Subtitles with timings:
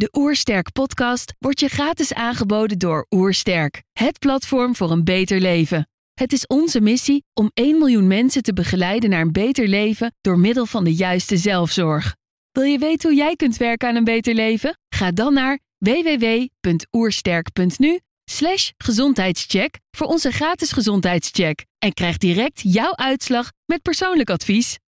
[0.00, 5.88] De Oersterk podcast wordt je gratis aangeboden door Oersterk, het platform voor een beter leven.
[6.14, 10.38] Het is onze missie om 1 miljoen mensen te begeleiden naar een beter leven door
[10.38, 12.16] middel van de juiste zelfzorg.
[12.52, 14.78] Wil je weten hoe jij kunt werken aan een beter leven?
[14.88, 23.50] Ga dan naar www.oersterk.nu slash gezondheidscheck voor onze gratis gezondheidscheck en krijg direct jouw uitslag
[23.66, 24.78] met persoonlijk advies.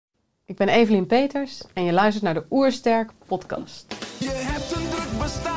[0.46, 3.86] Ik ben Evelien Peters en je luistert naar de Oersterk podcast.
[4.18, 4.91] Je hebt een
[5.22, 5.51] druk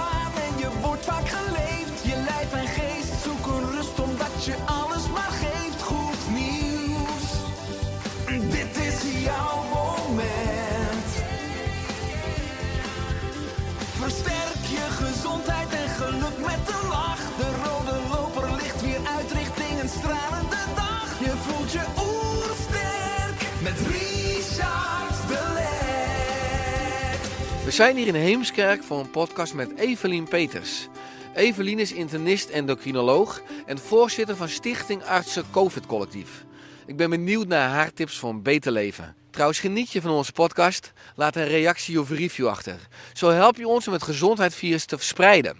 [27.65, 30.87] We zijn hier in Heemskerk voor een podcast met Evelien Peters.
[31.33, 36.45] Evelien is internist endocrinoloog en voorzitter van Stichting Artsen COVID Collectief.
[36.85, 39.15] Ik ben benieuwd naar haar tips voor een beter leven.
[39.29, 40.93] Trouwens, geniet je van onze podcast?
[41.15, 42.79] Laat een reactie of review achter.
[43.13, 45.57] Zo help je ons om het gezondheidsvirus te verspreiden.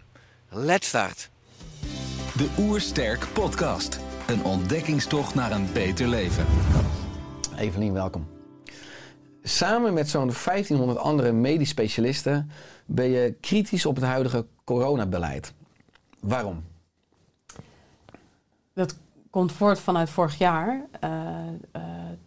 [0.49, 1.29] Let's start.
[2.37, 3.99] De Oersterk Podcast.
[4.27, 6.45] Een ontdekkingstocht naar een beter leven.
[7.57, 8.34] Evelien, welkom.
[9.47, 12.49] Samen met zo'n 1500 andere medisch specialisten
[12.85, 15.53] ben je kritisch op het huidige coronabeleid.
[16.19, 16.63] Waarom?
[18.73, 18.97] Dat
[19.29, 21.09] komt voort vanuit vorig jaar, eh,
[21.71, 21.81] eh,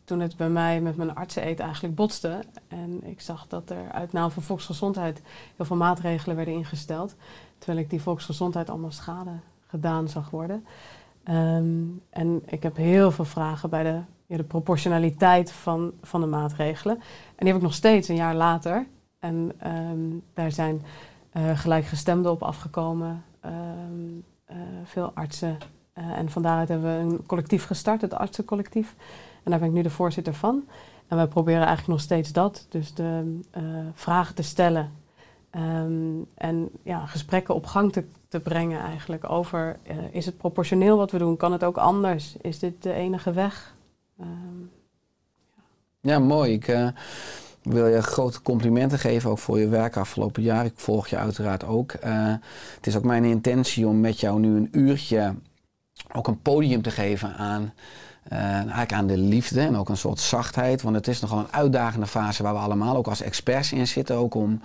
[0.05, 2.43] toen het bij mij met mijn artseneet eigenlijk botste.
[2.69, 5.23] En ik zag dat er uit naam van volksgezondheid
[5.57, 7.15] heel veel maatregelen werden ingesteld.
[7.59, 10.67] Terwijl ik die volksgezondheid allemaal schade gedaan zag worden.
[11.25, 16.27] Ehm, en ik heb heel veel vragen bij de, ja, de proportionaliteit van, van de
[16.27, 16.97] maatregelen.
[16.97, 17.03] En
[17.37, 18.87] die heb ik nog steeds een jaar later.
[19.19, 20.83] En ehm, daar zijn
[21.31, 23.25] eh, gelijkgestemden op afgekomen.
[23.41, 23.55] Ehm,
[24.45, 25.59] eh, veel artsen.
[25.93, 28.95] Eh, en van daaruit hebben we een collectief gestart, het artsencollectief.
[29.45, 30.65] En daar ben ik nu de voorzitter van.
[31.07, 32.67] En wij proberen eigenlijk nog steeds dat.
[32.69, 33.41] Dus de
[33.95, 34.93] vragen te stellen.
[35.51, 39.79] Ehm, en ja, gesprekken op gang te, te brengen eigenlijk over...
[40.11, 41.37] is het proportioneel wat we doen?
[41.37, 42.37] Kan het ook anders?
[42.41, 43.77] Is dit de enige weg?
[44.19, 44.67] Ehm,
[46.01, 46.53] Ja, mooi.
[46.53, 46.89] Ik eh,
[47.63, 50.65] wil je grote complimenten geven ook voor je werk afgelopen jaar.
[50.65, 51.93] Ik volg je uiteraard ook.
[51.93, 52.35] Eh,
[52.75, 55.35] het is ook mijn intentie om met jou nu een uurtje
[56.13, 57.73] ook een podium te geven aan,
[58.23, 60.83] eh, eigenlijk aan de liefde en ook een soort zachtheid.
[60.83, 64.17] Want het is nogal een uitdagende fase waar we allemaal ook als experts in zitten.
[64.17, 64.61] Ook om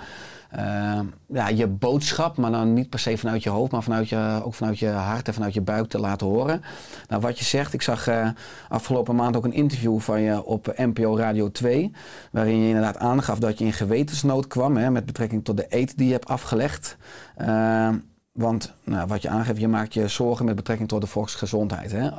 [0.54, 4.42] eh, ja, je boodschap, maar dan niet per se vanuit je hoofd, maar vanuit je,
[4.44, 6.62] ook vanuit je hart en vanuit je buik te laten horen.
[7.08, 8.30] Nou, wat je zegt, ik zag eh,
[8.70, 11.92] afgelopen maand ook een interview van je op NPO Radio 2,
[12.32, 15.98] waarin je inderdaad aangaf dat je in gewetensnood kwam hè, met betrekking tot de eet
[15.98, 16.98] die je hebt afgelegd.
[17.36, 17.90] Eh,
[18.32, 21.92] want nou, wat je aangeeft, je maakt je zorgen met betrekking tot de volksgezondheid.
[21.92, 22.10] Hè.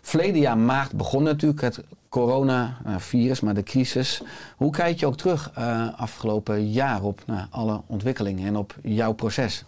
[0.00, 1.84] Verleden jaar maart begon natuurlijk het
[2.16, 4.22] coronavirus, maar de crisis.
[4.56, 9.12] Hoe kijk je ook terug eh, afgelopen jaar op nou, alle ontwikkelingen en op jouw
[9.12, 9.64] proces?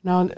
[0.00, 0.30] Nou,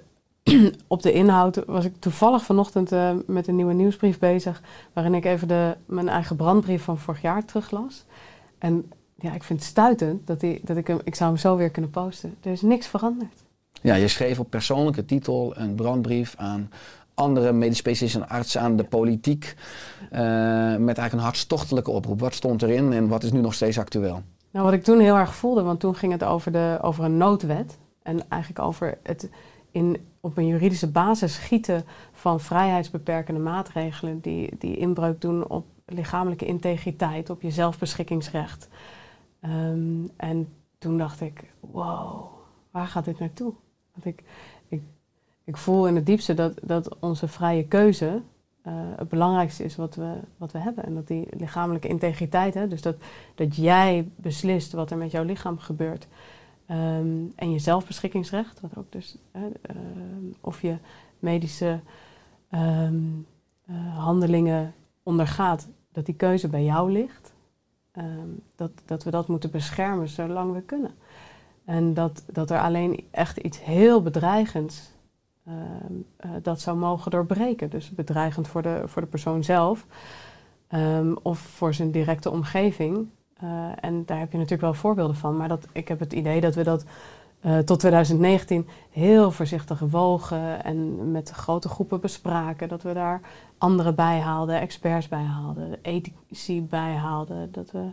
[0.87, 4.63] op de inhoud was ik toevallig vanochtend eh, met een nieuwe nieuwsbrief bezig,
[4.93, 8.05] waarin ik even de, mijn eigen brandbrief van vorig jaar teruglas.
[8.59, 11.57] En ja, ik vind het stuitend dat, die, dat ik hem, ik zou hem zo
[11.57, 12.37] weer kunnen posten.
[12.43, 13.45] Er is niks veranderd.
[13.83, 16.71] Ja, je schreef op persoonlijke titel een brandbrief aan
[17.23, 19.55] andere medisch specialisten en artsen, aan de politiek,
[20.11, 20.21] eh,
[20.77, 22.21] met eigenlijk een hartstochtelijke oproep.
[22.21, 24.23] Wat stond erin en wat is nu nog steeds actueel?
[24.51, 27.17] Nou, wat ik toen heel erg voelde, want toen ging het over, de, over een
[27.17, 27.79] noodwet.
[28.03, 29.31] En eigenlijk over het
[29.71, 36.45] in, op een juridische basis schieten van vrijheidsbeperkende maatregelen die, die inbreuk doen op lichamelijke
[36.45, 38.69] integriteit, op je zelfbeschikkingsrecht.
[39.41, 42.25] Ehm, en toen dacht ik, wow,
[42.71, 43.53] waar gaat dit naartoe?
[43.93, 44.23] Want ik,
[45.45, 48.23] ik, voel in het diepste dat, dat onze vrije keuze
[48.63, 50.85] eh, het belangrijkste is wat we, wat we hebben.
[50.85, 52.97] En dat die lichamelijke integriteit, hè, dus dat,
[53.35, 56.07] dat jij beslist wat er met jouw lichaam gebeurt.
[56.67, 59.47] Ehm, en je zelfbeschikkingsrecht, wat ook dus, ehm,
[60.41, 60.77] of je
[61.19, 61.81] medische
[62.51, 62.95] ehm,
[63.67, 67.33] eh, handelingen ondergaat, dat die keuze bij jou ligt.
[68.57, 70.91] Dat, dat we dat moeten beschermen zolang we kunnen.
[71.65, 74.92] En dat, dat er alleen echt iets heel bedreigends
[75.47, 77.71] ehm, eh, dat zou mogen doorbreken.
[77.71, 79.87] Dus bedreigend voor de, voor de persoon zelf
[80.69, 83.09] ehm, of voor zijn directe omgeving.
[83.37, 83.49] Eh,
[83.81, 85.37] en daar heb je natuurlijk wel voorbeelden van.
[85.37, 86.85] Maar dat, ik heb het idee dat we dat
[87.41, 92.69] eh, tot 2019 heel voorzichtig wogen en met grote groepen bespraken.
[92.69, 93.21] Dat we daar
[93.59, 97.53] anderen bij haalden, experts bij haalden, ethici bij haalden.
[97.53, 97.91] Dat we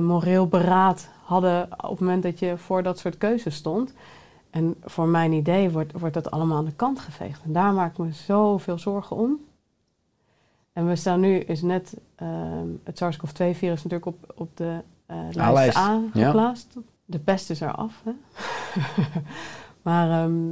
[0.00, 3.94] moreel beraad hadden op het moment dat je voor dat soort keuzes stond.
[4.50, 7.42] En voor mijn idee wordt, wordt dat allemaal aan de kant geveegd.
[7.42, 9.40] En daar maak ik me zoveel zorgen om.
[10.72, 15.76] En we staan nu, is net ehm, het SARS-CoV-2-virus natuurlijk op, op de eh lijst
[15.76, 16.26] A ja.
[16.26, 16.76] geplaatst.
[17.04, 18.02] De pest is eraf.
[18.04, 18.12] Hè?
[19.82, 20.50] maar ehm,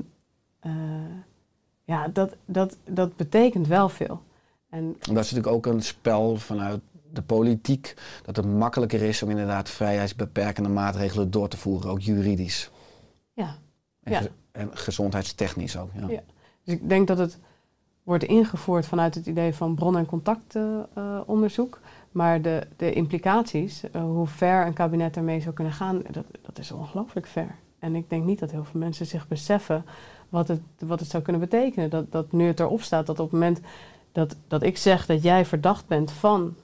[0.61, 0.73] eh,
[1.85, 4.23] ja, dat, dat, dat betekent wel veel.
[4.69, 6.81] En dat is natuurlijk ook een spel vanuit
[7.13, 7.95] de politiek.
[8.23, 12.71] Dat het makkelijker is om inderdaad vrijheidsbeperkende maatregelen door te voeren, ook juridisch.
[13.33, 13.57] ja,
[14.13, 14.29] En, Ja.
[14.53, 15.91] en gezondheidstechnisch ook.
[15.95, 16.09] Ja.
[16.09, 16.21] Ja.
[16.65, 17.39] Dus ik denk dat het
[18.03, 21.81] wordt ingevoerd vanuit het idee van bron- en contactonderzoek.
[22.13, 26.59] maar de, de implicaties, eh, hoe ver een kabinet ermee zou kunnen gaan, dat, dat
[26.59, 27.55] is ongelooflijk ver.
[27.79, 29.85] En ik denk niet dat heel veel mensen zich beseffen
[30.29, 31.91] wat het, wat het zou kunnen betekenen.
[31.91, 33.61] Dat, dat nu het erop staat dat op het moment
[34.13, 36.55] dat, dat ik zeg dat jij verdacht bent van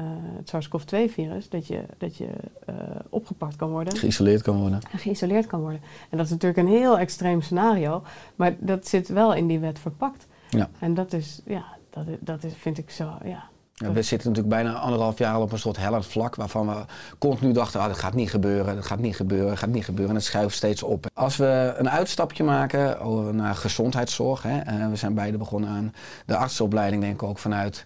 [0.00, 2.28] eh, het SARS-CoV-2-virus, dat je, dat je
[2.66, 2.74] eh,
[3.08, 4.80] opgepakt kan worden Geïsoleerd kan worden.
[4.92, 5.80] en geïsoleerd kan worden.
[6.10, 8.02] En dat is natuurlijk een heel extreem scenario,
[8.34, 10.26] maar dat zit wel in die wet verpakt.
[10.50, 10.68] Ja.
[10.78, 13.48] En dat is, ja, dat, is, dat is, vind ik zo, ja.
[13.74, 16.84] Ja, we zitten natuurlijk bijna anderhalf jaar al op een soort hellend vlak waarvan we
[17.18, 20.10] continu dachten, ah, dat gaat niet gebeuren, dat gaat niet gebeuren, dat gaat niet gebeuren.
[20.14, 21.06] En het schuift steeds op.
[21.14, 25.94] Als we een uitstapje maken over naar gezondheidszorg, hè, eh, we zijn beide begonnen aan
[26.26, 27.84] de artsenopleiding, denk ik ook vanuit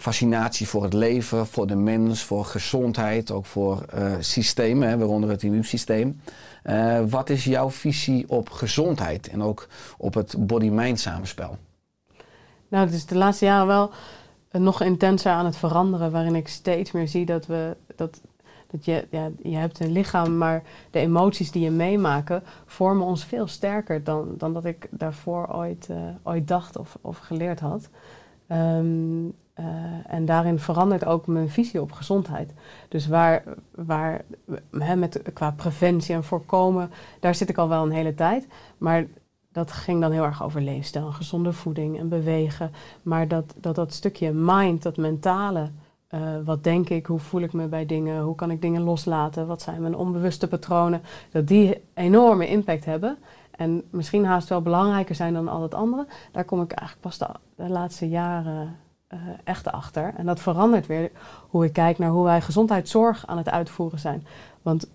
[0.00, 5.30] fascinatie voor het leven, voor de mens, voor gezondheid, ook voor eh, systemen, hè, waaronder
[5.30, 6.20] het immuunsysteem.
[6.62, 9.68] Eh, wat is jouw visie op gezondheid en ook
[9.98, 11.56] op het body-mind samenspel?
[12.68, 13.90] Nou, het is de laatste jaren wel
[14.50, 18.20] nog intenser aan het veranderen, waarin ik steeds meer zie dat we, dat,
[18.70, 23.24] dat je, ja, je hebt een lichaam, maar de emoties die je meemaken vormen ons
[23.24, 27.88] veel sterker dan, dan dat ik daarvoor ooit, eh, ooit dacht of, of geleerd had.
[28.46, 29.26] Ehm,
[29.60, 32.52] eh, en daarin verandert ook mijn visie op gezondheid.
[32.88, 33.42] Dus waar,
[33.74, 34.24] waar
[34.70, 36.90] met, qua preventie en voorkomen,
[37.20, 38.46] daar zit ik al wel een hele tijd.
[38.78, 39.06] Maar
[39.52, 42.72] dat ging dan heel erg over leefstijl, gezonde voeding en bewegen.
[43.02, 45.70] Maar dat dat, dat stukje mind, dat mentale,
[46.06, 49.46] eh, wat denk ik, hoe voel ik me bij dingen, hoe kan ik dingen loslaten,
[49.46, 53.18] wat zijn mijn onbewuste patronen, dat die enorme impact hebben.
[53.50, 56.06] En misschien haast wel belangrijker zijn dan al het andere.
[56.32, 58.76] Daar kom ik eigenlijk pas de, de laatste jaren
[59.10, 60.14] eh, echt achter.
[60.16, 61.10] En dat verandert weer
[61.48, 64.26] hoe ik kijk naar hoe wij gezondheidszorg aan het uitvoeren zijn.
[64.62, 64.88] Want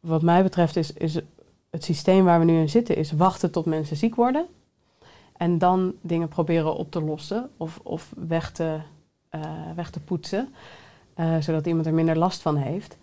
[0.00, 1.14] wat mij betreft is, is
[1.70, 4.46] het systeem waar we nu in zitten, is wachten tot mensen ziek worden.
[5.36, 8.78] En dan dingen proberen op te lossen of, of weg, te,
[9.28, 9.40] eh,
[9.74, 10.48] weg te poetsen.
[11.14, 12.96] eh, zodat iemand er minder last van heeft.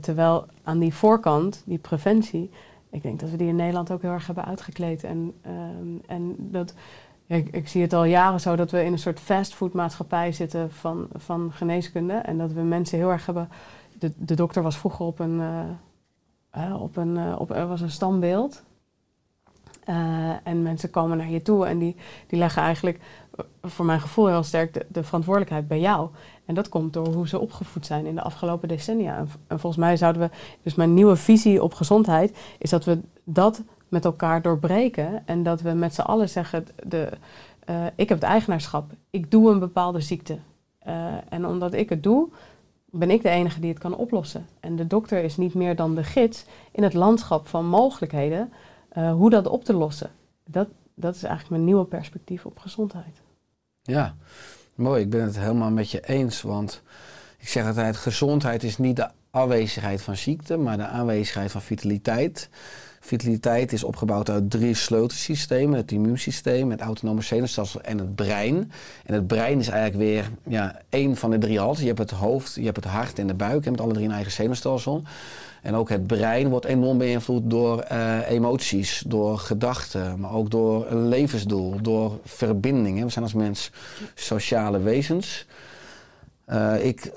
[0.00, 2.50] Terwijl aan die voorkant, die preventie,
[2.90, 5.04] ik denk dat we die in Nederland ook heel erg hebben uitgekleed.
[5.04, 6.74] En, ehm, en dat,
[7.26, 11.08] ik, ik zie het al jaren zo dat we in een soort fastfoodmaatschappij zitten van,
[11.14, 12.14] van geneeskunde.
[12.14, 13.48] En dat we mensen heel erg hebben.
[13.98, 15.40] De, de dokter was vroeger op een,
[16.50, 18.62] eh, op een, eh, op, was een standbeeld.
[20.42, 21.96] En mensen komen naar je toe en die,
[22.26, 23.00] die leggen eigenlijk,
[23.62, 26.08] voor mijn gevoel heel sterk, de, de verantwoordelijkheid bij jou.
[26.44, 29.16] En dat komt door hoe ze opgevoed zijn in de afgelopen decennia.
[29.16, 30.30] En volgens mij zouden we,
[30.62, 33.62] dus mijn nieuwe visie op gezondheid, is dat we dat
[33.96, 35.22] met elkaar doorbreken.
[35.26, 37.10] En dat we met z'n allen zeggen, de,
[37.64, 40.38] eh, ik heb het eigenaarschap, ik doe een bepaalde ziekte.
[40.78, 42.28] Eh, en omdat ik het doe,
[42.90, 44.46] ben ik de enige die het kan oplossen.
[44.60, 48.52] En de dokter is niet meer dan de gids in het landschap van mogelijkheden
[48.88, 50.10] eh, hoe dat op te lossen.
[50.44, 53.20] Dat, dat is eigenlijk mijn nieuwe perspectief op gezondheid.
[53.82, 54.14] Ja,
[54.74, 55.02] mooi.
[55.02, 56.42] Ik ben het helemaal met je eens.
[56.42, 56.82] Want
[57.38, 62.48] ik zeg altijd, gezondheid is niet de afwezigheid van ziekte, maar de aanwezigheid van vitaliteit.
[63.06, 65.76] Vitaliteit is opgebouwd uit drie sleutelsystemen.
[65.76, 68.72] Het immuunsysteem, het autonome zenuwstelsel en het brein.
[69.04, 71.82] En het brein is eigenlijk weer ja, één van de drie halten.
[71.82, 73.62] Je hebt het hoofd, je hebt het hart en de buik.
[73.62, 75.02] Je hebt alle drie een eigen zenuwstelsel.
[75.62, 80.86] En ook het brein wordt enorm beïnvloed door eh, emoties, door gedachten, maar ook door
[80.90, 83.04] een levensdoel, door verbindingen.
[83.04, 83.70] We zijn als mens
[84.14, 85.46] sociale wezens.
[86.44, 87.12] Eh, ik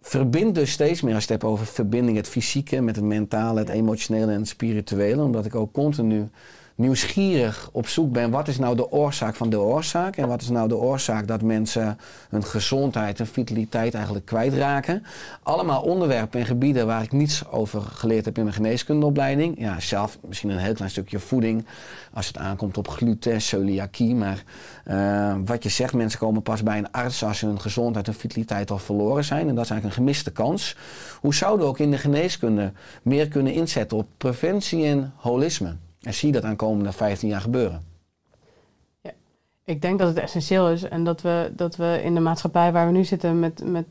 [0.00, 3.58] verbind dus steeds meer als je het hebt over verbinding, het fysieke met het mentale,
[3.58, 6.28] het emotionele en het spirituele, omdat ik ook continu
[6.78, 8.30] nieuwsgierig op zoek ben.
[8.30, 10.16] Wat is nou de oorzaak van de oorzaak?
[10.16, 15.04] En wat is nou de oorzaak dat mensen hun gezondheid en vitaliteit eigenlijk kwijtraken?
[15.42, 19.58] Allemaal onderwerpen en gebieden waar ik niets over geleerd heb in mijn geneeskundeopleiding.
[19.58, 21.66] Ja, zelf misschien een heel klein stukje voeding
[22.12, 24.14] als het aankomt op gluten, celiakie.
[24.14, 24.42] Maar
[24.86, 28.70] uh, wat je zegt, mensen komen pas bij een arts als hun gezondheid en vitaliteit
[28.70, 29.48] al verloren zijn.
[29.48, 30.76] En dat is eigenlijk een gemiste kans.
[31.20, 35.76] Hoe zouden we ook in de geneeskunde meer kunnen inzetten op preventie en holisme?
[36.02, 37.82] En zie dat aankomende 15 jaar gebeuren?
[39.00, 39.12] Ja,
[39.64, 42.86] ik denk dat het essentieel is en dat we, dat we in de maatschappij waar
[42.86, 43.84] we nu zitten met, met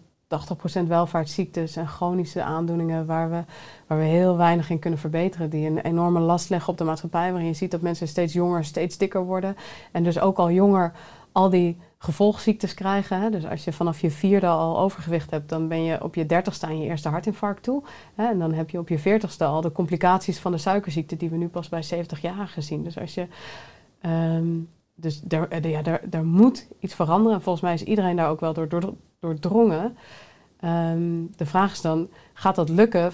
[0.84, 3.44] 80% welvaartsziektes en chronische aandoeningen waar we,
[3.88, 5.50] waar we heel weinig in kunnen verbeteren.
[5.50, 7.32] Die een enorme last leggen op de maatschappij.
[7.32, 9.58] Waarin je ziet dat mensen steeds jonger, steeds dikker worden.
[9.92, 10.92] En dus ook al jonger
[11.38, 13.32] al die gevolgziektes krijgen.
[13.32, 16.66] Dus als je vanaf je vierde al overgewicht hebt, dan ben je op je dertigste
[16.66, 17.84] aan je eerste hartinfarct toe.
[18.16, 21.38] En dan heb je op je veertigste al de complicaties van de suikerziekte die we
[21.38, 22.84] nu pas bij 70-jarigen zien.
[22.84, 23.28] Dus als je.
[24.02, 24.48] ehm,
[24.96, 27.38] dus daar, eh, ja, daar, moet iets veranderen.
[27.38, 29.98] En volgens mij is iedereen daar ook wel door, door, doordrongen.
[30.60, 33.12] Ehm, de vraag is dan, gaat dat lukken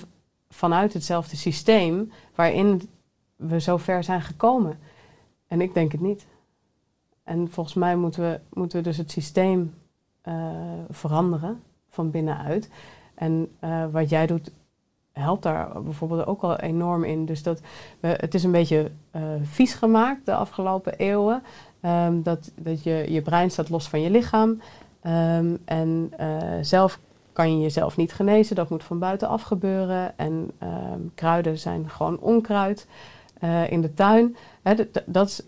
[0.50, 2.90] vanuit hetzelfde systeem waarin
[3.36, 4.80] we zo ver zijn gekomen?
[5.48, 6.26] En ik denk het niet.
[7.24, 9.74] En volgens mij moeten we, moeten we dus het systeem
[10.22, 10.52] eh,
[10.90, 12.70] veranderen van binnenuit.
[13.16, 14.52] En eh, wat jij doet,
[15.12, 17.26] helpt daar bijvoorbeeld ook al enorm in.
[17.26, 17.62] Dus dat
[18.00, 21.44] we, het is een beetje eh, vies gemaakt de afgelopen eeuwen.
[21.82, 24.62] Ehm, dat dat je, je brein staat los van je lichaam.
[25.02, 26.12] Ehm, en
[26.62, 27.00] zelf
[27.34, 28.56] kan je jezelf niet genezen.
[28.56, 30.18] Dat moet van buitenaf gebeuren.
[30.18, 32.88] En ehm, kruiden zijn gewoon onkruid
[33.70, 34.36] in de tuin.
[34.62, 35.44] Dat- dat-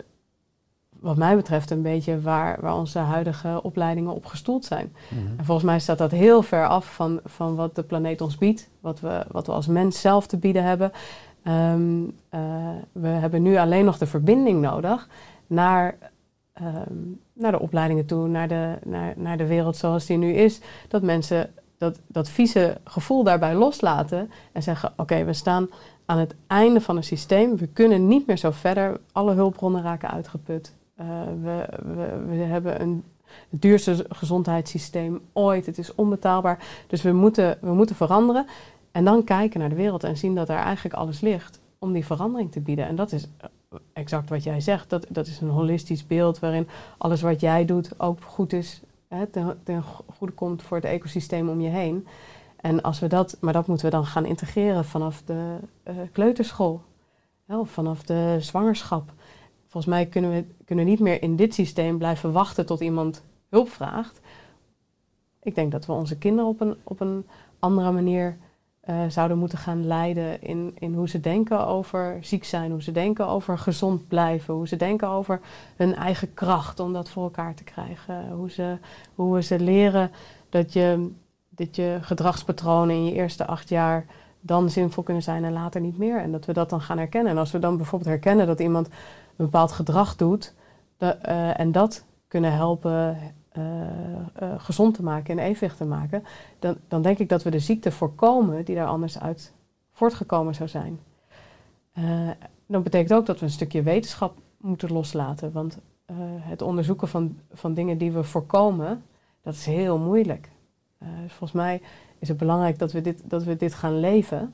[1.05, 4.95] wat mij betreft een beetje waar, waar onze huidige opleidingen op gestoeld zijn.
[5.38, 8.69] En volgens mij staat dat heel ver af van, van wat de planeet ons biedt,
[8.79, 10.91] wat we, wat we als mens zelf te bieden hebben.
[11.43, 12.41] Ehm, eh,
[12.91, 15.07] we hebben nu alleen nog de verbinding nodig
[15.47, 15.97] naar,
[16.53, 16.93] ehm,
[17.33, 20.59] naar de opleidingen toe, naar de, naar, naar de wereld zoals die nu is.
[20.88, 25.69] Dat mensen dat, dat vieze gevoel daarbij loslaten en zeggen: Oké, we staan
[26.05, 30.12] aan het einde van een systeem, we kunnen niet meer zo verder, alle hulpbronnen raken
[30.12, 30.74] uitgeput.
[30.95, 31.07] Eh,
[31.41, 33.03] we, we, we hebben een
[33.49, 35.65] het duurste gezondheidssysteem ooit.
[35.65, 36.65] Het is onbetaalbaar.
[36.87, 38.45] Dus we moeten, we moeten veranderen.
[38.91, 42.05] En dan kijken naar de wereld en zien dat er eigenlijk alles ligt om die
[42.05, 42.87] verandering te bieden.
[42.87, 43.49] En dat is eh,
[43.93, 44.89] exact wat jij zegt.
[44.89, 48.81] Dat, dat is een holistisch beeld waarin alles wat jij doet ook goed is.
[49.07, 49.83] Hè, ten, ten
[50.17, 52.07] goede komt voor het ecosysteem om je heen.
[52.55, 56.81] En als we dat, maar dat moeten we dan gaan integreren vanaf de eh, kleuterschool.
[57.47, 59.13] of vanaf de zwangerschap.
[59.75, 63.70] Volgens mij kunnen we kunnen niet meer in dit systeem blijven wachten tot iemand hulp
[63.70, 64.20] vraagt.
[65.41, 67.25] Ik denk dat we onze kinderen op een, op een
[67.60, 68.38] andere manier
[68.79, 72.91] eh, zouden moeten gaan leiden in, in hoe ze denken over ziek zijn, hoe ze
[72.91, 75.39] denken over gezond blijven, hoe ze denken over
[75.75, 78.32] hun eigen kracht om dat voor elkaar te krijgen.
[78.32, 78.77] Hoe, ze,
[79.15, 80.12] hoe we ze leren
[80.50, 81.12] dat je,
[81.50, 84.05] dat je gedragspatronen in je eerste acht jaar
[84.39, 86.20] dan zinvol kunnen zijn en later niet meer.
[86.20, 87.32] En dat we dat dan gaan herkennen.
[87.32, 88.89] En als we dan bijvoorbeeld herkennen dat iemand
[89.38, 90.54] een bepaald gedrag doet
[90.98, 93.18] eh, en dat kunnen helpen
[93.50, 93.82] eh,
[94.34, 96.24] eh, gezond te maken en evenwicht te maken,
[96.60, 99.54] dan, dan denk ik dat we de ziekte voorkomen die daar anders uit
[99.92, 101.00] voortgekomen zou zijn.
[102.68, 105.77] Dat betekent ook dat we een stukje wetenschap moeten loslaten, want
[106.39, 109.04] het onderzoeken van, van dingen die we voorkomen,
[109.42, 110.50] dat is heel moeilijk.
[111.00, 111.82] Dus volgens mij
[112.20, 114.54] is het belangrijk dat we, dit, dat we dit gaan leven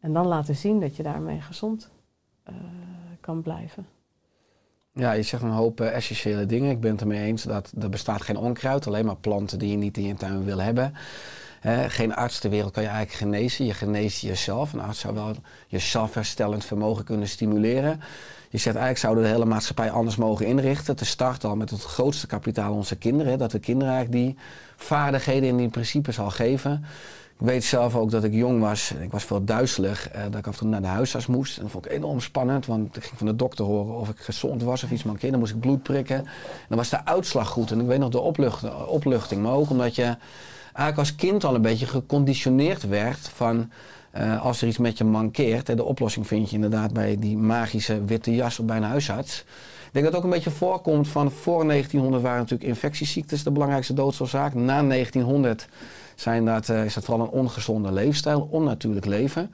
[0.00, 1.90] en dan laten zien dat je daarmee gezond
[3.20, 3.86] kan blijven.
[4.94, 6.70] Ja, je zegt een hoop eh, essentiële dingen.
[6.70, 9.76] Ik ben het ermee eens dat er bestaat geen onkruid, alleen maar planten die je
[9.76, 10.94] niet in je tuin wil hebben.
[11.88, 13.64] Geen arts ter wereld kan je eigenlijk genezen.
[13.64, 14.72] Je geneest jezelf.
[14.72, 15.34] Een arts zou wel
[15.66, 18.00] je zelfherstellend vermogen kunnen stimuleren.
[18.48, 20.96] Je zegt eigenlijk zouden we de hele maatschappij anders mogen inrichten.
[20.96, 23.38] Te starten al met het grootste kapitaal onze kinderen.
[23.38, 24.36] Dat we kinderen eigenlijk die
[24.76, 26.84] vaardigheden en die principes al geven.
[27.44, 28.92] Weet zelf ook dat ik jong was.
[29.00, 30.08] Ik was veel duizelig.
[30.08, 31.56] eh, dat ik af en toe naar de huisarts moest.
[31.56, 32.66] En dat vond ik enorm spannend.
[32.66, 35.30] Want ik ging van de dokter horen of ik gezond was of iets mankeerde.
[35.30, 36.16] Dan moest ik bloed prikken.
[36.16, 36.24] En
[36.68, 37.70] dan was de uitslag goed.
[37.70, 39.42] En ik weet nog de oplucht- opluchting.
[39.42, 40.02] Maar ook omdat je
[40.62, 43.70] eigenlijk als kind al een beetje geconditioneerd werd van...
[44.10, 47.36] eh, als er iets met je mankeert, hè, de oplossing vind je inderdaad bij die
[47.36, 49.44] magische witte jas bij een huisarts.
[49.86, 53.50] Ik denk dat het ook een beetje voorkomt van voor 1900 waren natuurlijk infectieziektes de
[53.50, 54.54] belangrijkste doodsoorzaak.
[54.54, 55.68] Na 1900
[56.14, 59.50] zijn dat, eh, is dat vooral een ongezonde leefstijl, onnatuurlijk leven.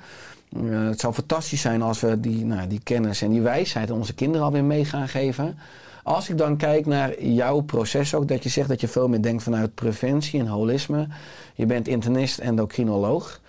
[0.52, 3.96] Eh, het zou fantastisch zijn als we die, nou, die kennis en die wijsheid aan
[3.96, 5.58] onze kinderen alweer mee gaan geven.
[6.02, 9.22] Als ik dan kijk naar jouw proces ook, dat je zegt dat je veel meer
[9.22, 11.08] denkt vanuit preventie en holisme.
[11.54, 13.40] Je bent internist, endocrinoloog.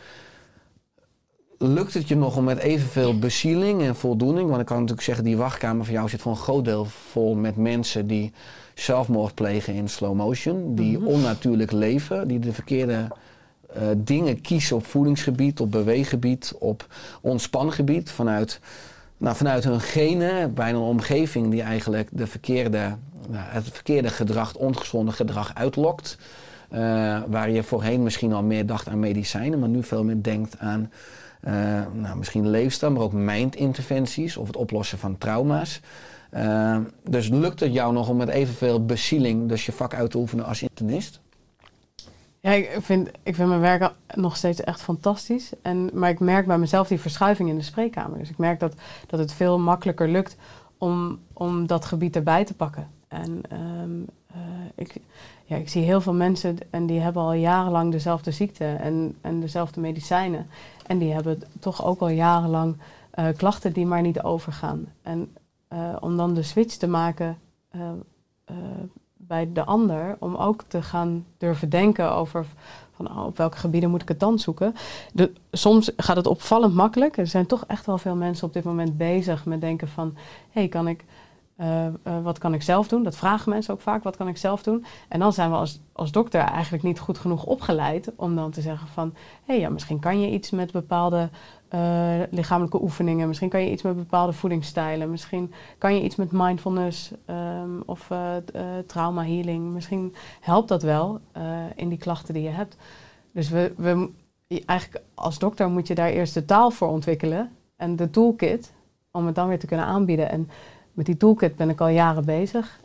[1.57, 5.23] Lukt het je nog om met evenveel bezieling en voldoening, want ik kan natuurlijk zeggen
[5.23, 8.33] die wachtkamer van jou zit voor een groot deel vol met mensen die
[8.81, 13.07] zelfmoord plegen in slow motion, die onnatuurlijk leven, die de verkeerde
[13.73, 16.85] eh, dingen kiezen op voedingsgebied, op beweeggebied, op
[17.21, 18.59] ontspangebied vanuit,
[19.17, 22.95] nou, vanuit hun genen, bijna een omgeving die eigenlijk de verkeerde,
[23.29, 26.17] nou, het verkeerde gedrag, ongezonde gedrag uitlokt.
[26.69, 26.79] Eh,
[27.27, 30.91] waar je voorheen misschien al meer dacht aan medicijnen, maar nu veel meer denkt aan
[31.41, 31.53] eh,
[31.93, 35.81] nou, misschien leefstijl, maar ook mindinterventies of het oplossen van trauma's.
[36.31, 40.17] Eh, dus lukt het jou nog om met evenveel bezieling dus je vak uit te
[40.17, 41.19] oefenen als internist?
[42.39, 45.51] Ja, ik vind, ik vind mijn werk nog steeds echt fantastisch.
[45.61, 48.19] En, maar ik merk bij mezelf die verschuiving in de spreekkamer.
[48.19, 48.73] Dus ik merk dat,
[49.07, 50.35] dat het veel makkelijker lukt
[50.77, 52.87] om, om dat gebied erbij te pakken.
[53.07, 54.37] En ehm, eh,
[54.75, 54.95] ik,
[55.45, 59.39] ja, ik zie heel veel mensen en die hebben al jarenlang dezelfde ziekte en, en
[59.39, 60.47] dezelfde medicijnen.
[60.87, 62.77] En die hebben toch ook al jarenlang
[63.11, 64.85] eh, klachten die maar niet overgaan.
[65.01, 65.35] En
[65.71, 67.37] eh, om dan de switch te maken
[67.69, 67.81] eh,
[68.45, 68.55] eh,
[69.17, 72.45] bij de ander, om ook te gaan durven denken over
[72.91, 74.75] van oh, op welke gebieden moet ik het dan zoeken.
[75.13, 77.17] De, soms gaat het opvallend makkelijk.
[77.17, 80.13] Er zijn toch echt wel veel mensen op dit moment bezig met denken van
[80.49, 81.05] hé, hey, kan ik
[82.23, 83.03] wat kan ik zelf doen?
[83.03, 84.85] Dat vragen mensen ook vaak, wat kan ik zelf doen?
[85.07, 88.61] En dan zijn we als, als dokter eigenlijk niet goed genoeg opgeleid om dan te
[88.61, 89.13] zeggen van...
[89.15, 91.29] hé, hey, ja, misschien kan je iets met bepaalde
[91.71, 93.27] eh, lichamelijke oefeningen.
[93.27, 95.11] Misschien kan je iets met bepaalde voedingsstijlen.
[95.11, 98.35] Misschien kan je iets met mindfulness ehm, of eh,
[98.85, 99.73] trauma healing.
[99.73, 101.19] Misschien helpt dat wel
[101.75, 102.77] in die klachten die je hebt.
[103.31, 104.09] Dus we, we,
[104.65, 108.73] eigenlijk als dokter moet je daar eerst de taal voor ontwikkelen en de toolkit
[109.11, 110.29] om het dan weer te kunnen aanbieden.
[110.29, 110.49] En
[110.93, 112.79] met die toolkit ben ik al jaren bezig.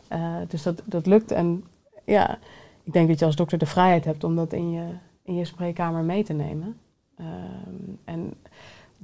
[0.47, 1.31] Dus dat, dat lukt.
[1.31, 1.63] En
[2.05, 2.37] ja,
[2.83, 4.85] ik denk dat je als dokter de vrijheid hebt om dat in je,
[5.23, 6.77] in je spreekkamer mee te nemen.
[7.17, 8.33] Ehm, en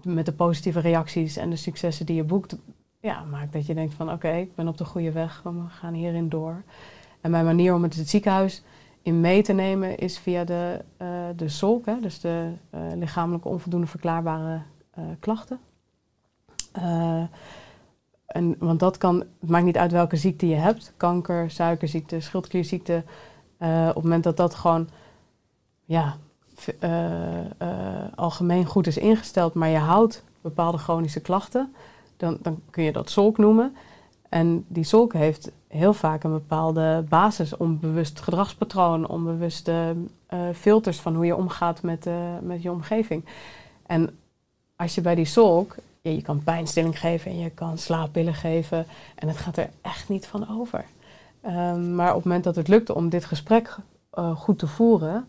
[0.05, 2.55] met de positieve reacties en de successen die je boekt,
[2.99, 5.93] ja, maakt dat je denkt van oké, ik ben op de goede weg, we gaan
[5.93, 6.63] hierin door.
[7.21, 8.63] En mijn manier om het het ziekenhuis
[9.01, 13.47] in mee te nemen is via de, eh de SOLK, hè, dus de eh, lichamelijke
[13.47, 15.59] onvoldoende verklaarbare eh, klachten.
[18.25, 23.03] En, want dat kan, het maakt niet uit welke ziekte je hebt, kanker, suikerziekte, schildklierziekte.
[23.59, 24.89] op het moment dat dat gewoon
[25.85, 26.17] ja,
[28.15, 31.73] algemeen goed is ingesteld, maar je houdt bepaalde chronische klachten,
[32.17, 33.75] dan, dan kun je dat zolk noemen.
[34.29, 39.95] En die zolk heeft heel vaak een bepaalde basis, onbewust gedragspatroon, onbewuste
[40.27, 43.25] eh, filters van hoe je omgaat met, eh, met je omgeving.
[43.85, 44.17] En
[44.75, 48.85] als je bij die zolk, ja, je kan pijnstilling geven en je kan slaappillen geven
[49.15, 50.85] en het gaat er echt niet van over.
[51.41, 53.77] Ehm, maar op het moment dat het lukt om dit gesprek
[54.09, 55.27] eh, goed te voeren,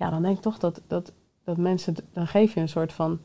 [0.00, 1.12] ja, dan denk ik toch dat, dat,
[1.44, 3.20] dat mensen, dan geef je een soort van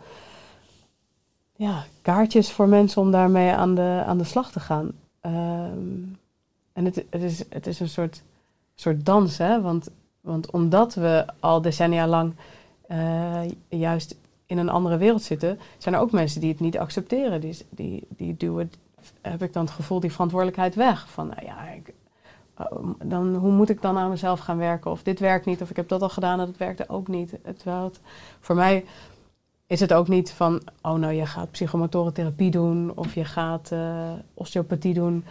[1.56, 4.92] ja, kaartjes voor mensen om daarmee aan de, aan de slag te gaan.
[5.22, 6.04] Ehm,
[6.74, 8.24] en het, het, is, het is een soort,
[8.76, 9.62] soort dans, hè?
[9.62, 9.90] Want,
[10.22, 12.36] want omdat we al decennia lang
[12.88, 17.42] eh, juist in een andere wereld zitten, zijn er ook mensen die het niet accepteren.
[17.42, 18.72] Die, die, die duwen,
[19.22, 21.10] heb ik dan het gevoel, die verantwoordelijkheid weg.
[21.10, 21.94] Van, nou ja, ik,
[23.06, 24.92] dan, hoe moet ik dan aan mezelf gaan werken?
[24.92, 27.38] Of dit werkt niet, of ik heb dat al gedaan en dat werkte ook niet.
[27.58, 27.92] Terwijl
[28.40, 28.86] voor mij
[29.68, 34.12] is het ook niet van, oh nou, je gaat psychomotorentherapie doen of je gaat eh,
[34.34, 35.26] osteopathie doen.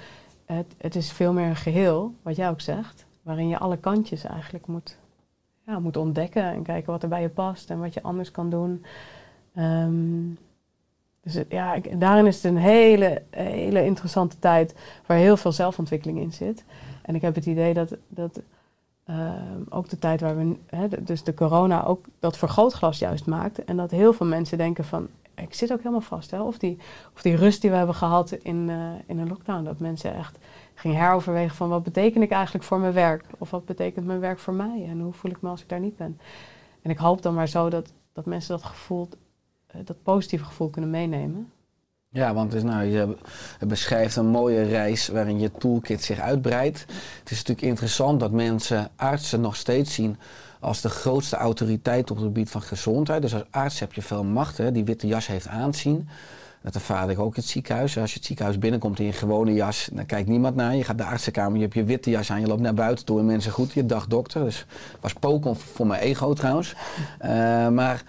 [0.44, 4.24] Het, het is veel meer een geheel, wat jij ook zegt, waarin je alle kantjes
[4.24, 4.98] eigenlijk moet,
[5.66, 8.50] ja, moet ontdekken en kijken wat er bij je past en wat je anders kan
[8.50, 8.84] doen.
[9.54, 10.30] Ehm,
[11.24, 14.74] dus het- ja, daarin is het een hele, hele interessante tijd
[15.06, 16.64] waar heel veel zelfontwikkeling in zit.
[17.02, 18.40] En ik heb het idee dat, dat
[19.04, 23.64] ehm, ook de tijd waar we, hè, dus de corona ook dat vergrootglas juist maakt.
[23.64, 26.30] En dat heel veel mensen denken van, ik zit ook helemaal vast.
[26.30, 26.40] Hè?
[26.42, 26.78] Of, die,
[27.14, 29.64] of die rust die we hebben gehad in, eh, in een lockdown.
[29.64, 30.38] Dat mensen echt
[30.74, 33.24] gingen heroverwegen van, wat betekent ik eigenlijk voor mijn werk?
[33.38, 34.86] Of wat betekent mijn werk voor mij?
[34.88, 36.18] En hoe voel ik me als ik daar niet ben?
[36.82, 39.18] En ik hoop dan maar zo dat, dat mensen dat gevoel, eh,
[39.84, 41.52] dat positieve gevoel kunnen meenemen.
[42.08, 43.16] Ja, want is, nou, je
[43.66, 46.80] beschrijft een mooie reis waarin je toolkit zich uitbreidt.
[47.18, 50.16] Het is natuurlijk interessant dat mensen artsen nog steeds zien
[50.60, 53.22] als de grootste autoriteit op het gebied van gezondheid.
[53.22, 56.08] Dus als arts heb je veel macht, hè, die witte jas heeft aanzien.
[56.62, 57.98] Dat ervaarde ik ook in het ziekenhuis.
[57.98, 60.78] Als je het ziekenhuis binnenkomt in je gewone jas, dan kijkt niemand naar je.
[60.78, 63.18] Je gaat de artsenkamer, je hebt je witte jas aan, je loopt naar buiten toe
[63.18, 63.72] en mensen goed.
[63.72, 64.44] Je dag dokter.
[64.44, 64.66] Dus
[65.00, 66.74] was poken voor mijn ego trouwens.
[67.18, 68.02] Eh, maar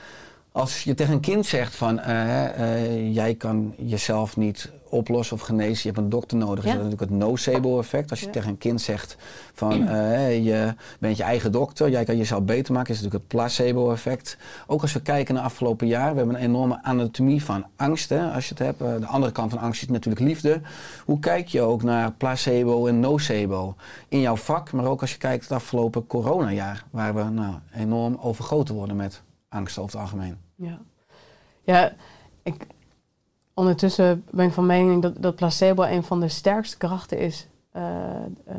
[0.56, 5.42] als je tegen een kind zegt van eh, eh, jij kan jezelf niet oplossen of
[5.42, 6.70] genezen, je hebt een dokter nodig, Ja.
[6.70, 8.10] is dat natuurlijk het nocebo effect.
[8.10, 8.32] Als je Ja.
[8.32, 9.18] tegen een kind zegt
[9.54, 13.40] van eh, je bent je eigen dokter, jij kan jezelf beter maken, is natuurlijk het
[13.40, 14.38] placebo effect.
[14.68, 18.10] Ook als we kijken naar afgelopen jaar, we hebben een enorme anatomie van angst.
[18.10, 18.80] Hè, als je het hebt.
[18.80, 20.62] De andere kant van angst is natuurlijk liefde.
[21.06, 23.76] Hoe kijk je ook naar placebo en nocebo
[24.08, 28.18] in jouw vak, maar ook als je kijkt het afgelopen coronajaar, waar we nou, enorm
[28.22, 30.45] overgoten worden met angst over het algemeen.
[30.56, 30.80] Ja,
[31.64, 31.94] ja
[32.44, 32.68] ik,
[33.54, 37.82] ondertussen ben ik van mening dat, dat placebo een van de sterkste krachten is eh,
[38.46, 38.56] eh,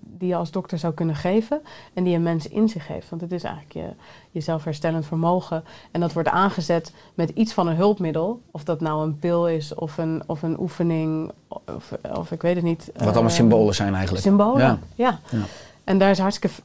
[0.00, 1.60] die je als dokter zou kunnen geven
[1.94, 3.08] en die een mens in zich heeft.
[3.10, 3.88] Want het is eigenlijk je,
[4.30, 8.40] je zelfherstellend vermogen en dat wordt aangezet met iets van een hulpmiddel.
[8.50, 12.54] Of dat nou een pil is of een, of een oefening of, of ik weet
[12.54, 12.90] het niet.
[12.94, 14.24] Wat allemaal Eh, symbolen zijn eigenlijk.
[14.24, 14.78] Symbolen, Ja.
[14.94, 15.18] ja.
[15.30, 15.42] Ja.
[15.84, 16.56] En daar is hartstikke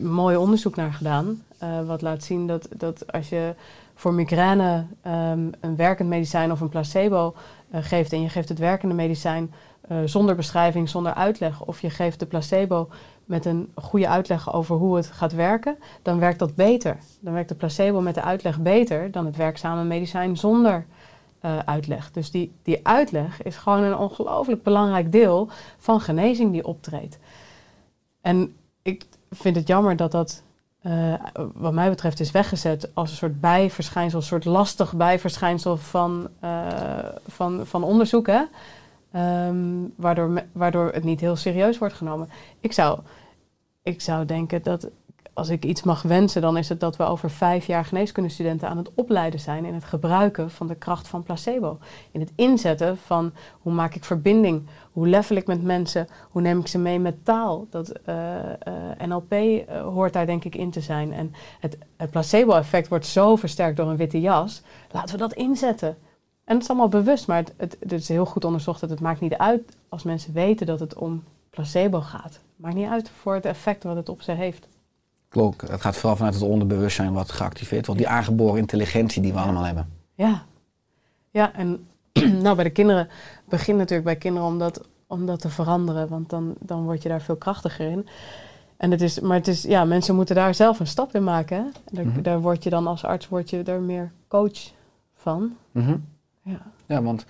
[0.00, 1.42] mooi onderzoek naar gedaan.
[1.58, 3.54] eh, wat laat zien dat, dat als je
[3.94, 7.34] voor migraine ehm, een werkend medicijn of een placebo
[7.70, 9.52] eh, geeft en je geeft het werkende medicijn
[9.88, 12.88] eh, zonder beschrijving, zonder uitleg, of je geeft de placebo
[13.24, 16.98] met een goede uitleg over hoe het gaat werken, dan werkt dat beter.
[17.20, 20.86] Dan werkt de placebo met de uitleg beter dan het werkzame medicijn zonder
[21.44, 22.10] uh, uitleg.
[22.10, 27.18] Dus die, die uitleg is gewoon een ongelooflijk belangrijk deel van genezing die optreedt.
[28.20, 30.42] En ik vind het jammer dat dat,
[30.86, 31.14] uh,
[31.54, 36.68] wat mij betreft, is weggezet als een soort bijverschijnsel, een soort lastig bijverschijnsel van, uh,
[37.26, 38.28] van, van onderzoek.
[39.16, 42.28] Um, waardoor, waardoor het niet heel serieus wordt genomen.
[42.60, 42.98] Ik zou,
[43.82, 44.88] ik zou denken dat
[45.34, 48.76] als ik iets mag wensen, dan is het dat we over vijf jaar geneeskundestudenten aan
[48.76, 51.78] het opleiden zijn in het gebruiken van de kracht van placebo.
[52.10, 56.60] In het inzetten van hoe maak ik verbinding, hoe level ik met mensen, hoe neem
[56.60, 57.66] ik ze mee met taal.
[57.70, 58.14] Dat uh,
[58.68, 61.12] uh, NLP uh, hoort daar denk ik in te zijn.
[61.12, 64.62] En het, het placebo-effect wordt zo versterkt door een witte jas.
[64.90, 65.96] Laten we dat inzetten.
[66.44, 69.00] En het is allemaal bewust, maar het, het, het is heel goed onderzocht dat het
[69.00, 72.32] maakt niet uit als mensen weten dat het om placebo gaat.
[72.32, 74.68] Het maakt niet uit voor het effect wat het op ze heeft.
[75.28, 78.00] Klopt, het gaat vooral vanuit het onderbewustzijn wat geactiveerd wordt.
[78.00, 79.88] Die aangeboren intelligentie die we allemaal hebben.
[80.14, 80.44] Ja,
[81.30, 81.86] ja en
[82.42, 83.08] nou, bij de kinderen
[83.44, 87.08] begint natuurlijk bij kinderen om dat, om dat te veranderen, want dan, dan word je
[87.08, 88.06] daar veel krachtiger in.
[88.76, 91.56] En het is, maar het is, ja, mensen moeten daar zelf een stap in maken.
[91.56, 91.64] Hè?
[91.90, 92.22] Daar, Mhm.
[92.22, 94.72] daar word je dan als arts word je er meer coach
[95.16, 95.56] van.
[95.70, 95.96] Mhm.
[96.42, 96.60] Ja.
[96.86, 97.24] Ja, want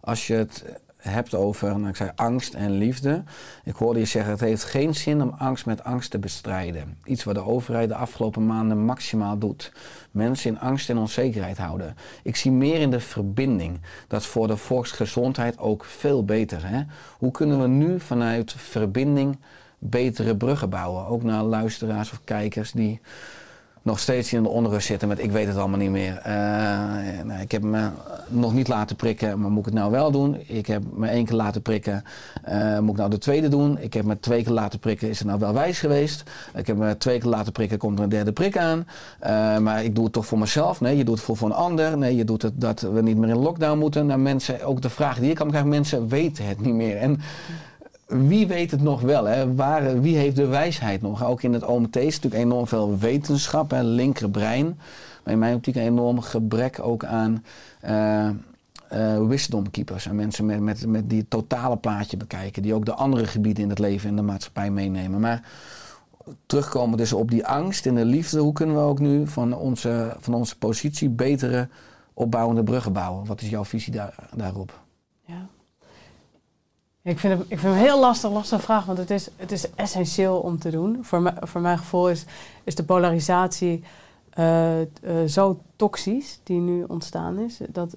[0.00, 0.64] als je het
[1.10, 3.22] hebt over, nou, ik zei angst en liefde.
[3.64, 6.98] Ik hoorde je zeggen, het heeft geen zin om angst met angst te bestrijden.
[7.04, 9.72] Iets wat de overheid de afgelopen maanden maximaal doet.
[10.10, 11.96] Mensen in angst en onzekerheid houden.
[12.22, 13.80] Ik zie meer in de verbinding.
[14.08, 16.68] Dat is voor de volksgezondheid ook veel beter.
[16.68, 16.82] Hè?
[17.18, 19.38] Hoe kunnen we nu vanuit verbinding
[19.78, 21.06] betere bruggen bouwen?
[21.06, 23.00] Ook naar luisteraars of kijkers die
[23.84, 26.20] nog steeds in de onrust zitten met ik weet het allemaal niet meer.
[27.24, 27.88] Nou, ik heb me
[28.28, 30.36] nog niet laten prikken, maar moet ik het nou wel doen?
[30.46, 32.04] Ik heb me één keer laten prikken,
[32.48, 33.78] uh, moet ik nou de tweede doen?
[33.78, 36.30] Ik heb me twee keer laten prikken, is het nou wel wijs geweest?
[36.54, 38.86] Ik heb me twee keer laten prikken, komt er een derde prik aan.
[39.22, 40.80] Uh, maar ik doe het toch voor mezelf?
[40.80, 41.98] Nee, je doet het voor, voor een ander.
[41.98, 44.06] Nee, je doet het dat we niet meer in lockdown moeten.
[44.06, 46.96] Nou, mensen, ook de vraag die ik kan krijgen, mensen weten het niet meer.
[46.96, 47.20] En,
[48.14, 49.24] wie weet het nog wel?
[49.24, 49.54] Hè?
[49.54, 51.24] Waar, wie heeft de wijsheid nog?
[51.24, 53.82] Ook in het OMT is natuurlijk enorm veel wetenschap, hè?
[53.82, 54.78] linkerbrein.
[55.24, 57.44] Maar in mijn optiek een enorm gebrek ook aan
[57.84, 58.30] uh,
[59.26, 60.06] wisdom keepers.
[60.06, 62.62] En mensen met, met, met die het totale plaatje bekijken.
[62.62, 65.20] Die ook de andere gebieden in het leven en de maatschappij meenemen.
[65.20, 65.42] Maar
[66.46, 68.40] terugkomen dus op die angst en de liefde.
[68.40, 71.68] Hoe kunnen we ook nu van onze, van onze positie betere
[72.14, 73.26] opbouwende bruggen bouwen?
[73.26, 74.83] Wat is jouw visie daar, daarop?
[77.04, 79.74] Ik vind, het, ik vind een heel lastig, lastige vraag, want het is, het is
[79.74, 80.98] essentieel om te doen.
[81.04, 82.24] Voor, me, voor mijn gevoel is,
[82.64, 83.84] is de polarisatie
[84.38, 84.86] uh, uh,
[85.26, 87.58] zo toxisch die nu ontstaan is.
[87.68, 87.96] Dat,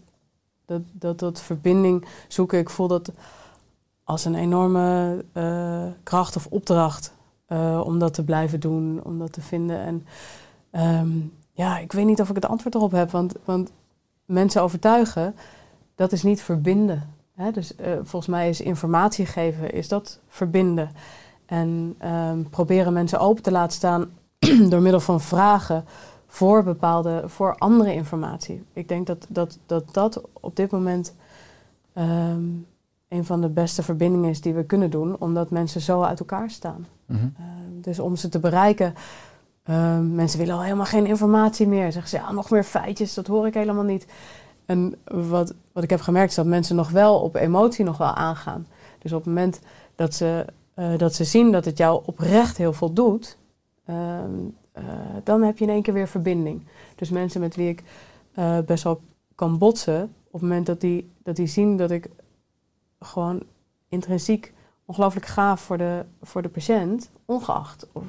[0.65, 3.12] dat, dat, dat verbinding zoeken, ik voel dat
[4.04, 7.13] als een enorme uh, kracht of opdracht
[7.84, 9.80] om dat te blijven doen, om dat te vinden.
[9.80, 10.06] En
[11.00, 13.72] um, ja, ik weet niet of ik het antwoord erop heb, want, want
[14.26, 15.36] mensen overtuigen,
[15.96, 17.15] dat is niet verbinden.
[17.54, 20.89] Dus uh, volgens mij is informatie geven, is dat verbinden.
[21.45, 24.10] En um, proberen mensen open te laten staan
[24.69, 25.86] door middel van vragen
[26.28, 28.63] voor bepaalde, voor andere informatie.
[28.73, 31.15] Ik denk dat dat, dat, dat op dit moment
[31.97, 32.65] um,
[33.08, 36.50] een van de beste verbindingen is die we kunnen doen, omdat mensen zo uit elkaar
[36.50, 36.88] staan.
[37.06, 37.19] Mhm.
[37.19, 37.45] Mm -hmm.
[37.45, 38.93] uh, dus om ze te bereiken,
[40.02, 41.91] mensen willen al helemaal geen informatie meer.
[41.91, 44.08] Zeggen ze, ja, nog meer feitjes, dat hoor ik helemaal niet.
[44.65, 48.13] En wat, wat ik heb gemerkt is dat mensen nog wel op emotie nog wel
[48.13, 48.67] aangaan.
[48.99, 49.59] Dus op het moment
[49.95, 53.37] dat ze, uh, dat ze zien dat het jou oprecht heel veel doet,
[53.85, 53.95] uh,
[54.77, 54.83] uh,
[55.23, 56.67] dan heb je in één keer weer verbinding.
[56.95, 57.83] Dus mensen met wie ik
[58.35, 59.01] uh, best wel
[59.35, 62.09] kan botsen, op het moment dat die, dat die zien dat ik
[62.99, 63.43] gewoon
[63.89, 64.53] intrinsiek
[64.85, 68.03] ongelooflijk gaaf voor de, voor de patiënt, ongeacht of,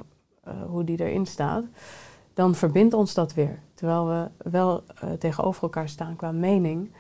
[0.69, 1.65] hoe die erin staat,
[2.35, 3.59] dan verbindt ons dat weer.
[3.75, 4.85] Terwijl we wel
[5.19, 6.91] tegenover elkaar staan qua mening.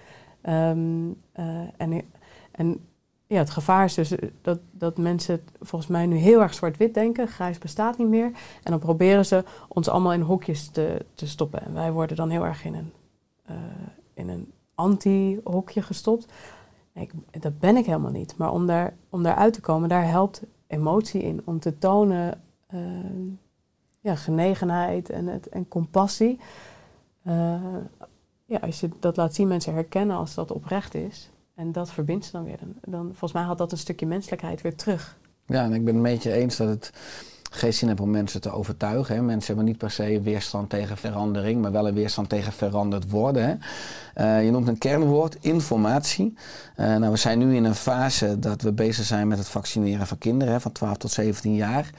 [0.42, 2.02] Um, uh, en,
[2.50, 2.80] en
[3.26, 7.28] ja, het gevaar is dus dat, dat mensen volgens mij nu heel erg zwart-wit denken.
[7.28, 8.26] Grijs bestaat niet meer.
[8.62, 11.62] En dan proberen ze ons allemaal in hokjes te, te stoppen.
[11.62, 12.92] En wij worden dan heel erg in een,
[13.50, 13.56] uh,
[14.14, 16.32] in een anti-hokje gestopt.
[16.92, 18.36] Ik, dat ben ik helemaal niet.
[18.36, 21.42] Maar om, daar, om daaruit te komen, daar helpt emotie in.
[21.44, 22.40] Om te tonen
[24.00, 26.40] ja, genegenheid en, het, en compassie.
[28.48, 31.30] Ja, als je dat laat zien, mensen herkennen als dat oprecht is.
[31.54, 32.58] En dat verbindt ze dan weer.
[32.84, 35.16] Dan, volgens mij had dat een stukje menselijkheid weer terug.
[35.46, 36.92] Ja, en ik ben het een beetje eens dat het
[37.50, 39.14] geen zin heb om mensen te overtuigen.
[39.14, 39.22] Hè.
[39.22, 43.44] Mensen hebben niet per se weerstand tegen verandering, maar wel een weerstand tegen veranderd worden.
[43.44, 43.54] Hè.
[44.38, 46.34] Uh, je noemt een kernwoord, informatie.
[46.76, 50.06] Uh, nou, we zijn nu in een fase dat we bezig zijn met het vaccineren
[50.06, 51.90] van kinderen hè, van 12 tot 17 jaar.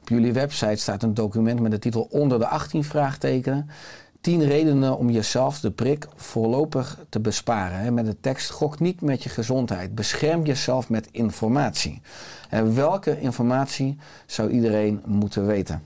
[0.00, 3.70] Op jullie website staat een document met de titel Onder de 18 vraagtekenen.
[4.20, 7.78] 10 redenen om jezelf de prik voorlopig te besparen.
[7.78, 9.94] Hè, met de tekst: Gok niet met je gezondheid.
[9.94, 12.00] Bescherm jezelf met informatie.
[12.48, 15.82] En welke informatie zou iedereen moeten weten?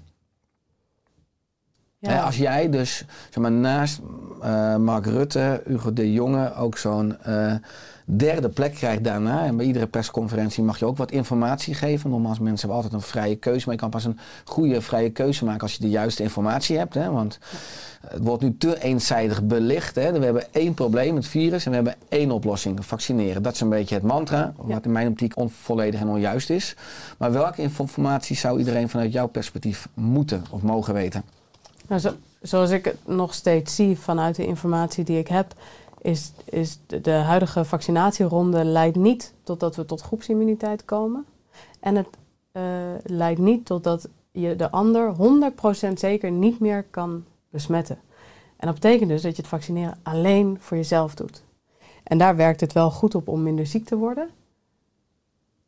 [1.99, 2.23] Ja.
[2.23, 4.01] als jij dus zeg maar, naast
[4.43, 7.55] uh, Mark Rutte, Hugo de Jonge ook zo'n uh,
[8.05, 9.45] derde plek krijgt daarna.
[9.45, 12.11] En bij iedere persconferentie mag je ook wat informatie geven.
[12.11, 13.63] Nogmaals, mensen hebben altijd een vrije keuze.
[13.65, 16.95] Maar je kan pas een goede vrije keuze maken als je de juiste informatie hebt.
[16.95, 17.11] Hè?
[17.11, 17.39] Want
[18.07, 19.95] het wordt nu te eenzijdig belicht.
[19.95, 20.13] Hè?
[20.13, 23.43] We hebben één probleem, het virus, en we hebben één oplossing, vaccineren.
[23.43, 26.77] Dat is een beetje het mantra, wat in mijn optiek onvolledig en onjuist is.
[27.19, 31.23] Maar welke informatie zou iedereen vanuit jouw perspectief moeten of mogen weten?
[31.89, 32.13] Nou, zo,
[32.43, 35.55] zoals ik het nog steeds zie vanuit de informatie die ik heb,
[36.03, 41.27] is, is de, huidige vaccinatieronde leidt niet totdat we tot groepsimmuniteit komen.
[41.81, 42.09] En het
[42.53, 42.63] uh,
[43.05, 45.15] leidt niet totdat je de ander
[45.89, 47.99] 100% zeker niet meer kan besmetten.
[48.57, 51.43] En dat betekent dus dat je het vaccineren alleen voor jezelf doet.
[52.03, 54.31] En daar werkt het wel goed op om minder ziek te worden.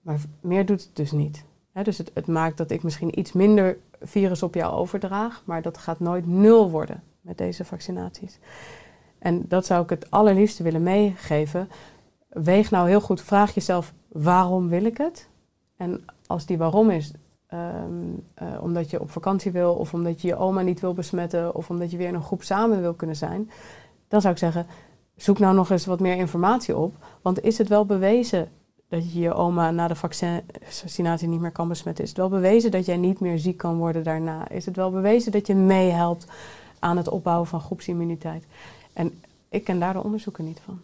[0.00, 1.44] Maar meer doet het dus niet.
[1.82, 5.78] dus het, het, maakt dat ik misschien iets minder virus op jou overdraag, maar dat
[5.78, 8.38] gaat nooit nul worden met deze vaccinaties.
[9.24, 11.68] En dat zou ik het allerliefste willen meegeven.
[12.28, 15.28] Weeg nou heel goed, vraag jezelf waarom wil ik het?
[15.76, 17.12] En als die waarom is,
[17.54, 21.54] Um, uh, omdat je op vakantie wil, of omdat je je oma niet wil besmetten,
[21.54, 23.50] of omdat je weer in een groep samen wil kunnen zijn,
[24.08, 24.66] dan zou ik zeggen:
[25.16, 26.94] zoek nou nog eens wat meer informatie op.
[27.22, 28.48] Want is het wel bewezen
[28.88, 32.04] dat je je oma na de vaccinatie niet meer kan besmetten?
[32.04, 34.48] Is het wel bewezen dat jij niet meer ziek kan worden daarna?
[34.48, 36.26] Is het wel bewezen dat je meehelpt
[36.78, 38.46] aan het opbouwen van groepsimmuniteit?
[38.94, 40.80] En ik ken daar de onderzoeken niet van.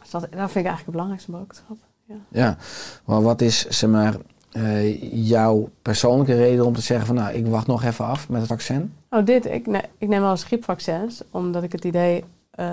[0.00, 1.76] Dus dat, dat vind ik eigenlijk het belangrijkste boodschap.
[2.04, 2.16] Ja.
[2.28, 2.56] ja,
[3.04, 4.16] maar wat is, zeg maar,
[4.52, 8.40] uh, jouw persoonlijke reden om te zeggen van nou, ik wacht nog even af met
[8.40, 8.94] het vaccin?
[9.10, 9.46] Oh, dit.
[9.46, 12.24] Ik, ne ik neem wel eens griepvaccins, omdat ik het idee
[12.60, 12.66] uh,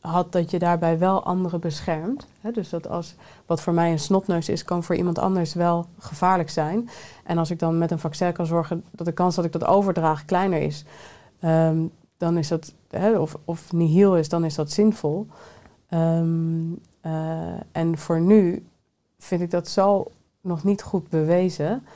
[0.00, 2.26] had dat je daarbij wel anderen beschermt.
[2.52, 3.14] dus dat als
[3.46, 6.88] wat voor mij een snotneus is, kan voor iemand anders wel gevaarlijk zijn.
[7.24, 9.64] En als ik dan met een vaccin kan zorgen dat de kans dat ik dat
[9.64, 10.84] overdraag kleiner is,
[11.44, 11.90] um,
[12.22, 12.74] dan is dat,
[13.18, 15.26] of, of nihil is, dan is dat zinvol.
[15.90, 18.66] Um, uh, en voor nu
[19.18, 21.86] vind ik dat zo nog niet goed bewezen,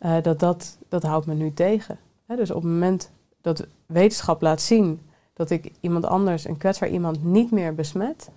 [0.00, 1.98] uh, dat, dat dat houdt me nu tegen.
[2.26, 5.00] Hè, dus op het moment dat wetenschap laat zien
[5.32, 8.30] dat ik iemand anders, een kwetsbaar iemand, niet meer besmet,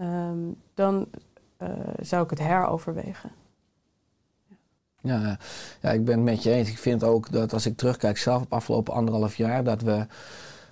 [0.00, 1.06] um, dan
[1.62, 1.68] uh,
[2.00, 3.30] zou ik het heroverwegen.
[5.00, 5.38] Ja,
[5.80, 6.70] ja, ik ben het met je eens.
[6.70, 10.06] Ik vind ook dat als ik terugkijk zelf op afgelopen anderhalf jaar, dat we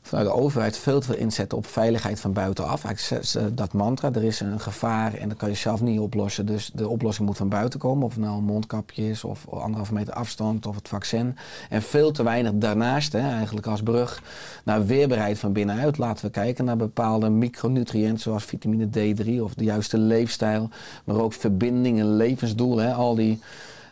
[0.02, 2.84] vanuit de overheid veel te veel inzetten op veiligheid van buitenaf.
[2.84, 6.46] Eigenlijk dat mantra, er is een gevaar en dat kan je zelf niet oplossen.
[6.46, 8.04] Dus de oplossing moet van buiten komen.
[8.04, 11.36] Of het nou een mondkapje is of anderhalve meter afstand of het vaccin.
[11.68, 14.22] En veel te weinig daarnaast, hè, eigenlijk als brug
[14.64, 15.98] naar weerbaarheid van binnenuit.
[15.98, 20.68] Laten we kijken naar bepaalde micronutriënten zoals vitamine D3 of de juiste leefstijl.
[21.04, 23.40] Maar ook verbindingen, levensdoelen, al die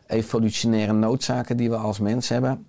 [0.07, 2.67] evolutionaire noodzaken die we als mens hebben.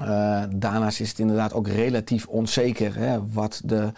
[0.00, 3.92] Uh, daarnaast is het inderdaad ook relatief onzeker hè, wat de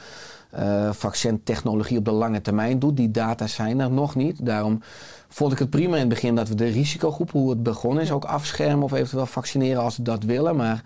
[0.59, 2.97] uh, vaccintechnologie op de lange termijn doet.
[2.97, 4.47] Die data zijn er nog niet.
[4.47, 4.83] Daarom
[5.29, 8.11] vond ik het prima in het begin dat we de risicogroepen, hoe het begonnen is,
[8.11, 10.57] ook afschermen of eventueel vaccineren als we dat willen.
[10.57, 10.83] Maar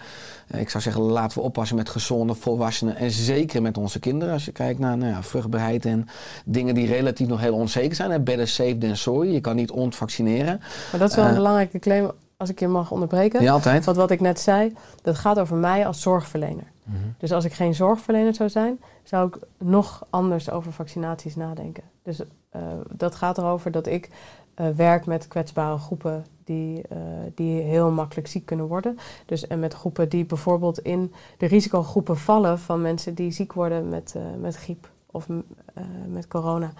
[0.54, 4.34] uh, ik zou zeggen, laten we oppassen met gezonde volwassenen en zeker met onze kinderen.
[4.34, 6.08] Als je kijkt naar nou ja, vruchtbaarheid en
[6.44, 8.10] dingen die relatief nog heel onzeker zijn.
[8.10, 8.20] Hè.
[8.20, 9.32] Better safe than sorry.
[9.32, 10.60] Je kan niet ontvaccineren.
[10.90, 13.42] Maar dat is wel een belangrijke claim als ik je mag onderbreken.
[13.42, 13.84] Ja, altijd.
[13.84, 16.64] Want wat ik net zei, dat gaat over mij als zorgverlener.
[16.82, 16.96] Mhm.
[17.18, 21.82] Dus als ik geen zorgverlener zou zijn, zou ik nog anders over vaccinaties nadenken.
[22.02, 24.08] Dus uh, dat gaat erover dat ik
[24.60, 26.98] uh, werk met kwetsbare groepen die, uh,
[27.34, 28.98] die heel makkelijk ziek kunnen worden.
[29.26, 33.88] Dus en met groepen die bijvoorbeeld in de risicogroepen vallen van mensen die ziek worden
[33.88, 35.26] met, met griep of
[36.08, 36.72] met corona.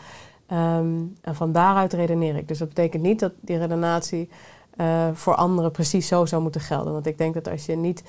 [0.53, 2.49] Um, en van daaruit redeneer ik.
[2.49, 4.29] Dus dat betekent niet dat die redenatie
[4.81, 6.93] uh, voor anderen precies zo zou moeten gelden.
[6.93, 8.03] Want ik denk dat als je niet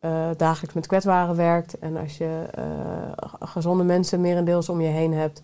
[0.00, 5.12] uh, dagelijks met kwetsbaren werkt en als je uh, gezonde mensen merendeels om je heen
[5.12, 5.40] hebt,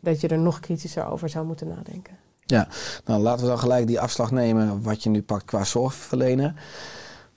[0.00, 2.16] dat je er nog kritischer over zou moeten nadenken.
[2.44, 2.68] Ja,
[3.04, 6.54] nou laten we dan gelijk die afslag nemen wat je nu pakt qua zorgverlener.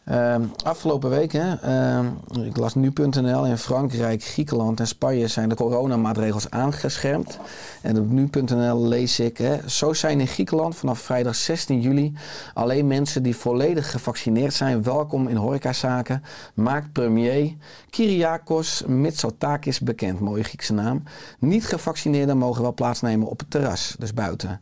[0.05, 2.05] Ehm, afgelopen week, hè, ehm,
[2.45, 7.39] ik las nu.nl, in Frankrijk, Griekenland en Spanje zijn de coronamaatregels aangeschermd.
[7.81, 12.13] En op nu.nl lees ik, hè, zo zijn in Griekenland vanaf vrijdag 16 juli
[12.53, 17.55] alleen mensen die volledig gevaccineerd zijn welkom in horecazaken, maakt premier
[17.89, 21.03] Kyriakos Mitsotakis bekend, mooie Griekse naam.
[21.39, 24.59] Niet gevaccineerden mogen wel plaatsnemen op het terras, dus buiten.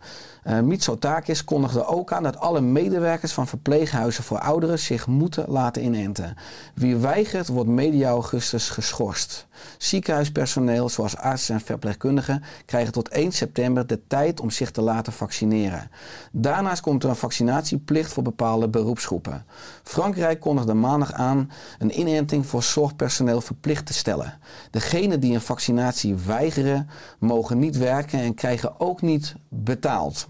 [0.50, 5.84] Uh, Mitsotakis kondigde ook aan dat alle medewerkers van verpleeghuizen voor ouderen zich moeten laten
[5.84, 6.36] inenten.
[6.74, 9.48] Wie weigert wordt medio augustus geschorst.
[9.78, 15.14] Ziekenhuispersoneel, zoals artsen en verpleegkundigen, krijgen tot 1 september de tijd om zich te laten
[15.14, 15.92] vaccineren.
[16.32, 19.46] Daarnaast komt er een vaccinatieplicht voor bepaalde beroepsgroepen.
[19.84, 24.40] Frankrijk kondigde maandag aan een inenting voor zorgpersoneel verplicht te stellen.
[24.72, 30.28] Degenen die een vaccinatie weigeren, mogen niet werken en krijgen ook niet betaald.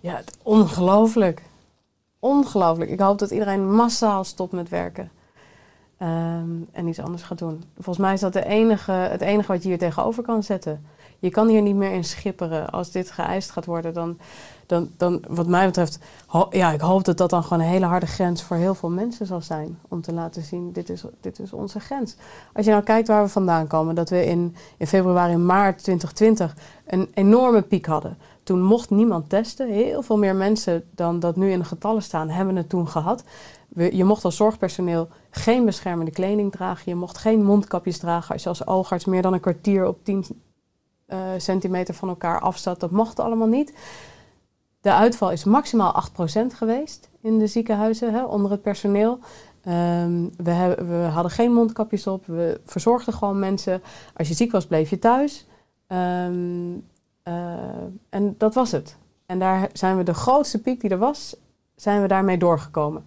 [0.00, 1.42] Ja, ongelooflijk.
[2.18, 2.90] Ongelooflijk.
[2.90, 5.10] Ik hoop dat iedereen massaal stopt met werken.
[5.96, 7.64] Ehm, en iets anders gaat doen.
[7.74, 10.84] Volgens mij is dat de enige, het enige wat je hier tegenover kan zetten.
[11.20, 12.70] Je kan hier niet meer in schipperen.
[12.70, 14.18] Als dit geëist gaat worden, dan,
[14.66, 15.98] dan, dan wat mij betreft,
[16.50, 19.26] ja, ik hoop dat dat dan gewoon een hele harde grens voor heel veel mensen
[19.26, 19.78] zal zijn.
[19.88, 22.16] Om te laten zien, dit is, dit is onze grens.
[22.52, 26.56] Als je nou kijkt waar we vandaan komen, dat we in, in februari maart 2020
[26.86, 28.18] een enorme piek hadden.
[28.42, 29.68] Toen mocht niemand testen.
[29.68, 33.24] Heel veel meer mensen dan dat nu in de getallen staan, hebben het toen gehad.
[33.74, 36.82] Je mocht als zorgpersoneel geen beschermende kleding dragen.
[36.86, 40.24] Je mocht geen mondkapjes dragen als je als oogarts meer dan een kwartier op 10
[41.08, 42.80] eh, centimeter van elkaar afzat.
[42.80, 43.72] Dat mocht allemaal niet.
[44.80, 49.18] De uitval is maximaal 8% geweest in de ziekenhuizen hè, onder het personeel.
[49.68, 52.26] Um, we, we, hadden geen mondkapjes op.
[52.26, 53.82] We verzorgden gewoon mensen.
[54.16, 55.46] Als je ziek was, bleef je thuis.
[55.88, 56.86] Um,
[57.24, 57.54] uh,
[58.08, 58.96] en dat was het.
[59.26, 61.36] En daar zijn we de grootste piek die er was,
[61.74, 63.04] zijn we daarmee doorgekomen.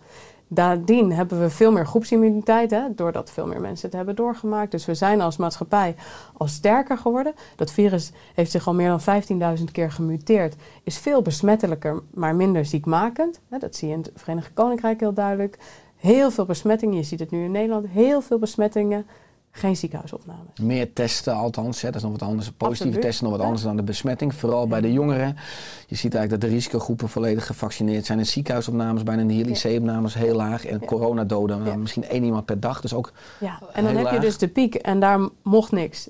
[0.54, 4.72] Daardien hebben we veel meer groepsimmuniteit, hè, doordat veel meer mensen het hebben doorgemaakt.
[4.72, 5.96] Dus we zijn als maatschappij
[6.38, 7.34] al sterker geworden.
[7.56, 9.02] Dat virus heeft zich al meer dan
[9.60, 10.56] 15.000 keer gemuteerd.
[10.84, 13.40] Is veel besmettelijker, maar minder ziekmakend.
[13.48, 15.58] Dat zie je in het Verenigd Koninkrijk heel duidelijk.
[15.96, 19.06] Heel veel besmettingen, je ziet het nu in Nederland, heel veel besmettingen
[19.52, 20.44] geen ziekenhuisopname.
[20.62, 22.52] Meer testen althans, hè, dat is nog wat anders.
[22.52, 24.36] Positieve testen nog wat anders dan de besmetting.
[24.36, 25.36] Vooral bij de jongeren.
[25.88, 28.20] Je ziet eigenlijk dat de risicogroepen volledig gevaccineerd zijn.
[28.20, 30.66] En ziekenhuisopnames, bijna de IC-opnames heel laag.
[30.66, 32.82] En coronadoden, nou, misschien één iemand per dag.
[32.82, 36.10] Dus ook Ja, en dan heb je dus de piek en daar mocht niks.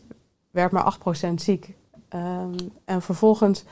[0.51, 0.97] Werd maar
[1.30, 1.73] 8% ziek.
[2.15, 3.63] Um, en vervolgens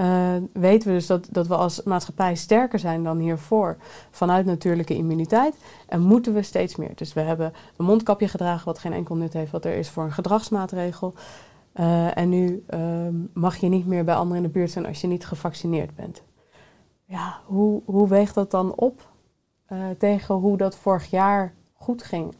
[0.00, 3.76] uh, weten we dus dat, dat we als maatschappij sterker zijn dan hiervoor
[4.10, 5.54] vanuit natuurlijke immuniteit.
[5.88, 6.92] En moeten we steeds meer.
[6.94, 10.04] Dus we hebben een mondkapje gedragen, wat geen enkel nut heeft, wat er is voor
[10.04, 11.14] een gedragsmaatregel.
[11.74, 12.80] Uh, en nu uh,
[13.32, 16.22] mag je niet meer bij anderen in de buurt zijn als je niet gevaccineerd bent.
[17.04, 19.08] Ja, hoe, hoe weegt dat dan op
[19.68, 22.34] uh, tegen hoe dat vorig jaar goed ging?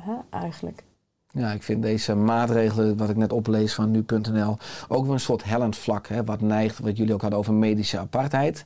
[0.00, 0.84] Hè, eigenlijk.
[1.36, 4.56] Ja, ik vind deze maatregelen, wat ik net oplees van nu.nl,
[4.88, 6.08] ook wel een soort hellend vlak.
[6.08, 8.64] Hè, wat neigt, wat jullie ook hadden over medische apartheid.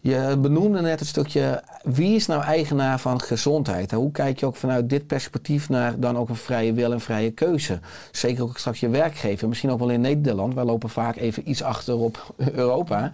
[0.00, 3.90] Je benoemde net een stukje, wie is nou eigenaar van gezondheid?
[3.90, 7.30] Hoe kijk je ook vanuit dit perspectief naar dan ook een vrije wil en vrije
[7.30, 7.80] keuze?
[8.10, 10.54] Zeker ook straks je werkgever, misschien ook wel in Nederland.
[10.54, 13.10] Wij lopen vaak even iets achter op Europa.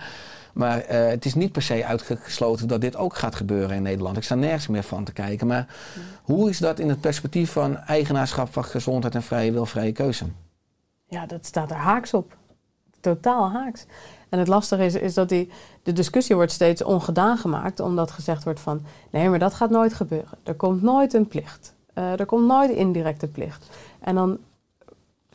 [0.53, 4.17] Maar uh, het is niet per se uitgesloten dat dit ook gaat gebeuren in Nederland.
[4.17, 5.47] Ik sta nergens meer van te kijken.
[5.47, 5.67] Maar
[6.31, 10.25] hoe is dat in het perspectief van eigenaarschap van gezondheid en vrije wil, vrije keuze?
[11.07, 12.37] Ja, dat staat er haaks op.
[13.01, 13.87] Totaal haaks.
[14.29, 15.51] En het lastige is, is dat die,
[15.83, 19.95] de discussie wordt steeds ongedaan gemaakt, omdat gezegd wordt van nee, maar dat gaat nooit
[19.95, 20.39] gebeuren.
[20.43, 21.75] Er komt nooit een plicht.
[21.95, 23.69] Uh, er komt nooit indirecte plicht.
[24.01, 24.39] En dan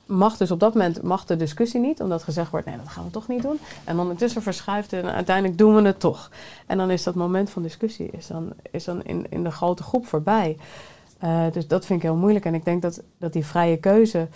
[0.06, 3.04] mag dus op dat moment mag de discussie niet, omdat gezegd wordt, nee, dat gaan
[3.04, 3.60] we toch niet doen.
[3.84, 6.32] En ondertussen verschuift het en uiteindelijk doen we het toch.
[6.66, 9.84] En dan is dat moment van discussie is dan, is dan in, in de grote
[9.84, 10.58] groep voorbij.
[11.24, 12.46] Uh, dus dat vind ik heel moeilijk.
[12.46, 14.28] En ik denk dat, dat die vrije keuze,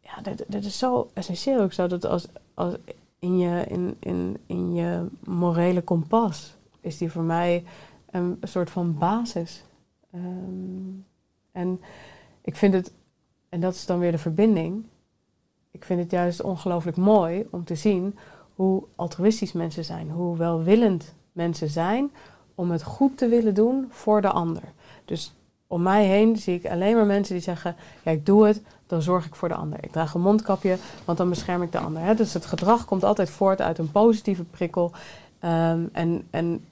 [0.00, 1.64] ja, dat, dat is zo essentieel.
[1.64, 2.74] Ik zou dat als, als
[3.18, 7.64] in, je, in, in, in je morele kompas, is die voor mij
[8.10, 9.64] een, soort van basis.
[10.14, 11.04] Um,
[11.52, 11.80] en
[12.40, 12.92] ik vind het
[13.48, 14.84] en dat is dan weer de verbinding.
[15.70, 18.18] Ik vind het juist ongelooflijk mooi om te zien
[18.54, 22.10] hoe altruïstisch mensen zijn, hoe welwillend mensen zijn
[22.54, 24.62] om het goed te willen doen voor de ander.
[25.04, 25.34] Dus
[25.66, 29.02] om mij heen zie ik alleen maar mensen die zeggen: Ja, ik doe het, dan
[29.02, 29.78] zorg ik voor de ander.
[29.84, 32.16] Ik draag een mondkapje, want dan bescherm ik de ander.
[32.16, 34.92] Dus het gedrag komt altijd voort uit een positieve prikkel.
[35.38, 36.64] Ehm, en, en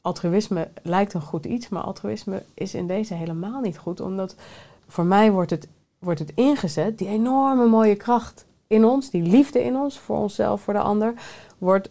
[0.00, 4.34] altruïsme lijkt een goed iets, maar altruïsme is in deze helemaal niet goed, omdat
[4.88, 5.68] voor mij wordt het
[5.98, 10.60] wordt het ingezet, die enorme mooie kracht in ons, die liefde in ons, voor onszelf,
[10.60, 11.14] voor de ander,
[11.58, 11.90] wordt,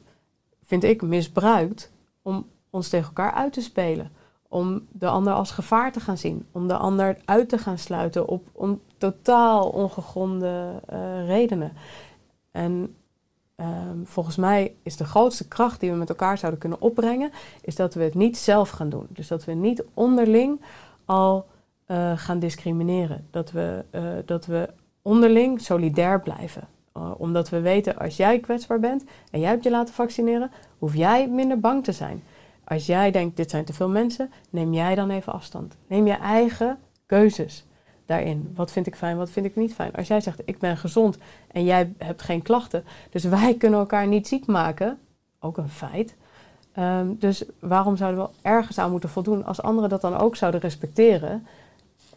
[0.65, 1.91] vind ik, misbruikt
[2.21, 4.11] om, ons tegen elkaar uit te spelen.
[4.47, 6.45] Om de ander als gevaar te gaan zien.
[6.51, 11.73] Om de ander uit te gaan sluiten op on, totaal ongegronde uh, redenen.
[12.51, 12.95] En
[13.55, 17.31] um, volgens mij is de grootste kracht die we met elkaar zouden kunnen opbrengen,
[17.61, 19.07] is dat we het niet zelf gaan doen.
[19.09, 20.61] Dus dat we niet onderling
[21.05, 21.45] al
[21.87, 23.27] uh, gaan discrimineren.
[23.31, 24.69] Dat we, uh, dat we
[25.01, 26.67] onderling solidair blijven.
[26.97, 30.95] Uh, omdat we weten, als jij kwetsbaar bent en jij hebt je laten vaccineren, hoef
[30.95, 32.23] jij minder bang te zijn.
[32.63, 35.75] Als jij denkt, dit zijn te veel mensen, neem jij dan even afstand.
[35.87, 37.65] Neem je eigen keuzes
[38.05, 38.51] daarin.
[38.55, 39.93] Wat vind ik fijn, wat vind ik niet fijn.
[39.93, 41.17] Als jij zegt, ik ben gezond
[41.51, 44.99] en jij hebt geen klachten, dus wij kunnen elkaar niet ziek maken,
[45.39, 46.15] ook een feit.
[46.79, 50.61] Um, dus waarom zouden we ergens aan moeten voldoen als anderen dat dan ook zouden
[50.61, 51.47] respecteren?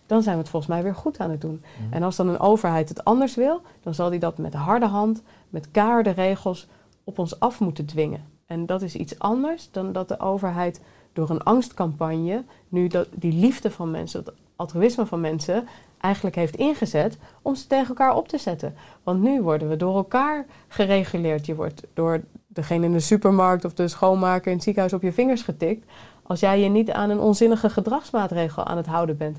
[0.09, 1.63] Dan zijn we het volgens mij weer goed aan het doen.
[1.81, 1.93] Mm.
[1.93, 5.23] En als dan een overheid het anders wil, dan zal die dat met harde hand,
[5.49, 6.67] met keiharde regels
[7.05, 8.25] op ons af moeten dwingen.
[8.47, 10.81] En dat is iets anders dan dat de overheid
[11.13, 15.69] door een angstcampagne nu dat, die liefde van mensen, dat altruïsme van mensen
[16.01, 18.75] eigenlijk heeft ingezet om ze tegen elkaar op te zetten.
[19.03, 21.47] Want nu worden we door elkaar gereguleerd.
[21.47, 25.13] Je wordt door degene in de supermarkt of de schoonmaker in het ziekenhuis op je
[25.13, 25.91] vingers getikt.
[26.23, 29.39] Als jij je niet aan een onzinnige gedragsmaatregel aan het houden bent.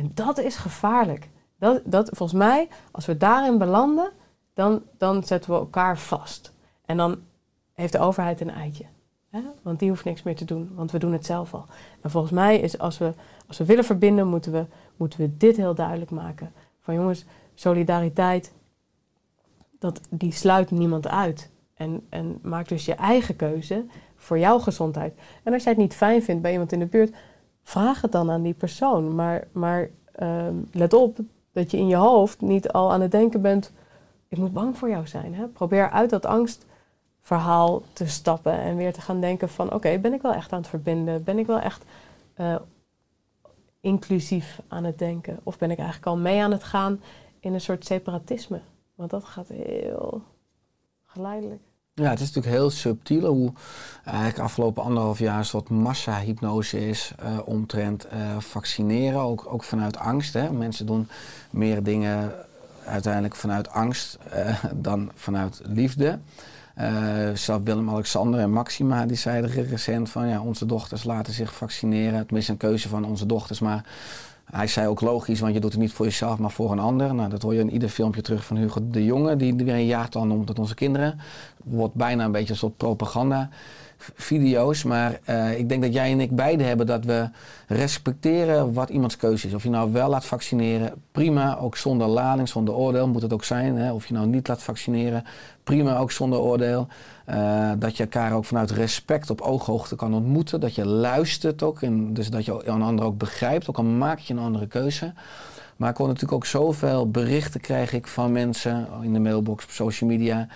[0.00, 1.28] En dat is gevaarlijk.
[1.58, 4.10] Dat, dat, volgens mij, als we daarin belanden,
[4.54, 6.52] dan, dan zetten we elkaar vast.
[6.84, 7.18] En dan
[7.72, 8.84] heeft de overheid een eitje.
[9.30, 9.40] Hè?
[9.62, 11.64] Want die hoeft niks meer te doen, want we doen het zelf al.
[12.00, 13.14] En volgens mij is als we,
[13.46, 16.52] als we willen verbinden, moeten we, moeten we dit heel duidelijk maken.
[16.80, 17.24] Van jongens,
[17.54, 18.52] solidariteit,
[19.78, 21.50] dat, die sluit niemand uit.
[21.74, 23.86] En, en maak dus je eigen keuze
[24.16, 25.18] voor jouw gezondheid.
[25.42, 27.14] En als jij het niet fijn vindt bij iemand in de buurt,
[27.62, 29.14] vraag het dan aan die persoon.
[29.14, 29.88] Maar, maar
[30.18, 31.18] uh, let op
[31.52, 33.72] dat je in je hoofd niet al aan het denken bent:
[34.28, 35.34] ik moet bang voor jou zijn.
[35.34, 35.46] Hè?
[35.46, 40.22] Probeer uit dat angstverhaal te stappen en weer te gaan denken: van oké, ben ik
[40.22, 41.24] wel echt aan het verbinden?
[41.24, 41.84] Ben ik wel echt
[42.36, 42.56] uh,
[43.80, 45.38] inclusief aan het denken?
[45.42, 47.00] Of ben ik eigenlijk al mee aan het gaan
[47.40, 48.60] in een soort separatisme?
[48.94, 50.22] Want dat gaat heel
[51.04, 51.69] geleidelijk.
[52.00, 53.52] Ja, het is natuurlijk heel subtiel hoe
[54.04, 59.98] eigenlijk afgelopen anderhalf jaar een soort massa-hypnose is uh, omtrent uh, vaccineren, ook, ook vanuit
[59.98, 60.34] angst.
[60.34, 60.52] Hè.
[60.52, 61.08] Mensen doen
[61.50, 62.32] meer dingen
[62.84, 66.18] uiteindelijk vanuit angst uh, dan vanuit liefde.
[67.34, 72.24] zelf Willem-Alexander en Maxima die zeiden recent van ja, onze dochters laten zich vaccineren.
[72.26, 73.84] Tenminste een keuze van onze dochters, maar
[74.50, 77.14] hij zei ook logisch, want je doet het niet voor jezelf, maar voor een ander.
[77.14, 79.86] Nou, dat hoor je in ieder filmpje terug van Hugo de Jonge, die weer een
[79.86, 81.20] jaartal noemt tot onze kinderen.
[81.64, 83.48] Wordt bijna een beetje een soort propaganda
[84.14, 84.82] video's.
[84.82, 87.28] Maar uh, ik denk dat jij en ik beide hebben dat we
[87.66, 89.54] respecteren wat iemands keuze is.
[89.54, 91.58] Of je nou wel laat vaccineren, prima.
[91.58, 93.76] Ook zonder lading, zonder oordeel moet het ook zijn.
[93.76, 93.92] Hè?
[93.92, 95.24] Of je nou niet laat vaccineren,
[95.64, 95.98] prima.
[95.98, 96.88] Ook zonder oordeel.
[97.30, 100.60] Uh, dat je elkaar ook vanuit respect op ooghoogte kan ontmoeten.
[100.60, 101.82] Dat je luistert ook.
[101.82, 103.68] En dus dat je een ander ook begrijpt.
[103.68, 105.12] Ook al maak je een andere keuze.
[105.80, 109.70] Maar ik hoor natuurlijk ook zoveel berichten krijg ik van mensen in de mailbox, op
[109.70, 110.46] social media,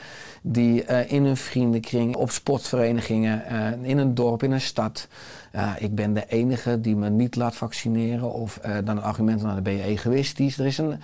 [0.43, 5.09] die uh, in hun vriendenkring, op sportverenigingen, uh, in een dorp, in een stad.
[5.55, 8.33] Uh, ik ben de enige die me niet laat vaccineren.
[8.33, 10.59] Of dan het argument, nou dan ben je egoïstisch.
[10.59, 10.99] Er, is een, er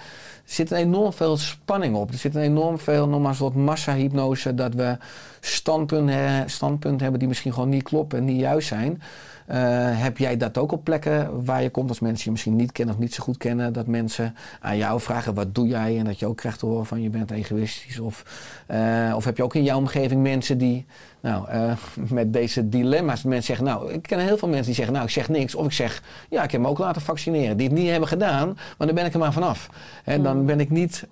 [0.45, 2.11] zit een enorm veel spanning op.
[2.11, 4.97] Er zit een enorm veel, nog maar een soort massa-hypnose, dat we
[5.41, 9.03] standpunten hebben die misschien gewoon niet kloppen en niet juist zijn.
[9.51, 9.57] Uh,
[10.03, 12.95] heb jij dat ook op plekken waar je komt als mensen je misschien niet kennen
[12.95, 13.73] of niet zo goed kennen?
[13.73, 16.87] Dat mensen aan jou vragen wat doe jij en dat je ook krijgt te horen
[16.87, 17.99] van je bent egoïstisch?
[17.99, 18.25] Of,
[18.71, 20.87] uh, of heb je ook in jouw omgeving mensen die
[21.21, 21.73] nou, uh,
[22.19, 25.13] met deze dilemma's, mensen zeggen nou, ik ken heel veel mensen die zeggen nou ik
[25.13, 25.55] zeg niks.
[25.55, 27.57] Of ik zeg ja ik heb me ook laten vaccineren.
[27.57, 28.47] Die het niet hebben gedaan,
[28.79, 29.69] maar dan ben ik er maar vanaf.
[30.05, 30.47] En dan hmm.
[30.47, 31.07] ben ik niet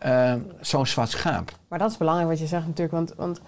[0.61, 1.53] zo'n zwart schaap.
[1.69, 3.15] Maar dat is belangrijk wat je zegt natuurlijk, want...
[3.17, 3.41] want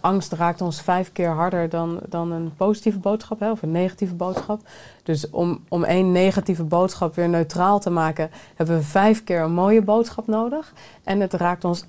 [0.00, 4.14] angst raakt ons vijf keer harder dan, dan een positieve boodschap hè, of een negatieve
[4.14, 4.60] boodschap.
[5.02, 9.52] Dus om, om één negatieve boodschap weer neutraal te maken, hebben we vijf keer een
[9.52, 10.72] mooie boodschap nodig.
[11.04, 11.84] En het raakt ons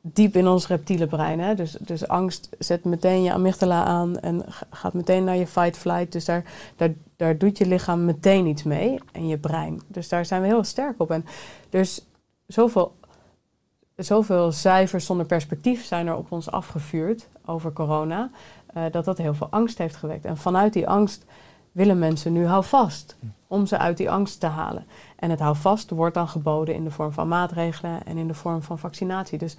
[0.00, 1.40] diep in ons reptiele brein.
[1.40, 1.54] Hè?
[1.54, 6.12] Dus, dus angst zet meteen je amygdala aan en gaat meteen naar je fight-flight.
[6.12, 6.44] Dus daar,
[6.76, 9.80] daar, daar doet je lichaam meteen iets mee en je brein.
[9.86, 11.10] Dus daar zijn we heel sterk op.
[11.10, 11.24] En
[11.70, 12.06] dus
[12.46, 12.94] zoveel
[13.98, 18.30] zoveel cijfers zonder perspectief zijn er op ons afgevuurd over corona,
[18.76, 20.24] uh, dat dat heel veel angst heeft gewekt.
[20.24, 21.24] En vanuit die angst
[21.72, 24.86] willen mensen nu houvast om ze uit die angst te halen.
[25.16, 28.62] En het houvast wordt dan geboden in de vorm van maatregelen en in de vorm
[28.62, 29.38] van vaccinatie.
[29.38, 29.56] Dus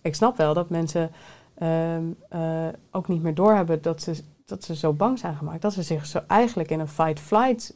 [0.00, 1.10] ik snap wel dat mensen
[1.58, 5.62] uh, uh, ook niet meer doorhebben dat ze, dat ze zo bang zijn gemaakt.
[5.62, 7.74] Dat ze zich zo eigenlijk in een fight-flight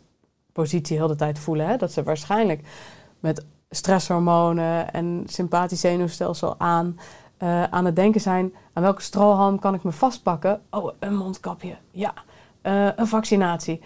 [0.52, 1.66] positie heel de tijd voelen.
[1.66, 1.76] Hè?
[1.76, 2.60] Dat ze waarschijnlijk
[3.20, 3.44] met
[3.74, 6.98] stresshormonen en sympathisch zenuwstelsel aan,
[7.42, 8.54] uh, aan het denken zijn...
[8.72, 10.60] aan welke strohalm kan ik me vastpakken?
[10.70, 12.12] Oh, een mondkapje, ja.
[12.62, 13.80] eh, een vaccinatie.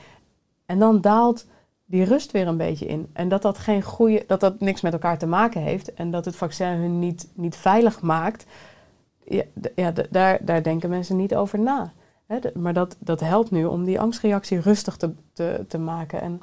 [0.66, 1.47] En dan daalt
[1.84, 3.09] die rust weer een beetje in.
[3.12, 6.24] En dat dat, geen goede, dat dat niks met elkaar te maken heeft en dat
[6.24, 8.47] het vaccin hun niet, niet veilig maakt,
[9.24, 9.43] ja,
[9.74, 11.93] ja, daar, daar denken mensen niet over na.
[12.55, 16.20] Maar dat, dat helpt nu om die angstreactie rustig te, te, te maken.
[16.20, 16.41] En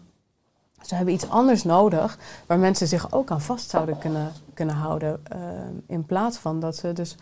[0.85, 5.19] ze hebben iets anders nodig waar mensen zich ook aan vast zouden kunnen, kunnen houden.
[5.23, 5.39] eh,
[5.87, 7.15] in plaats van dat ze dus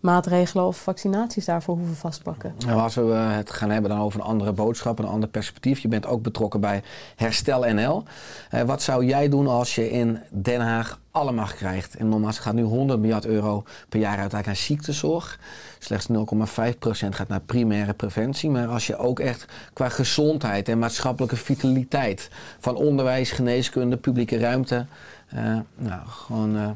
[0.00, 2.54] maatregelen of vaccinaties daarvoor hoeven vastpakken.
[2.66, 5.78] Nou, als we eh, het gaan hebben dan over een andere boodschap, een ander perspectief.
[5.78, 6.82] Je bent ook betrokken bij
[7.16, 8.02] Herstel NL.
[8.50, 11.94] Eh, wat zou jij doen als je in Den Haag alle macht krijgt?
[11.96, 15.38] En nogmaals, gaat nu 100 miljard euro per jaar uiteindelijk aan ziektezorg.
[15.78, 18.50] Slechts 0,5% gaat naar primaire preventie.
[18.50, 24.86] Maar als je ook echt qua gezondheid en maatschappelijke vitaliteit van onderwijs, geneeskunde, publieke ruimte,
[25.28, 26.70] eh, nou, gewoon eh,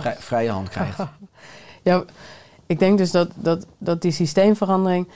[0.00, 0.98] vrij- vrije hand krijgt.
[1.84, 2.04] Ja,
[2.72, 5.08] ik denk dus dat, dat, dat die systeemverandering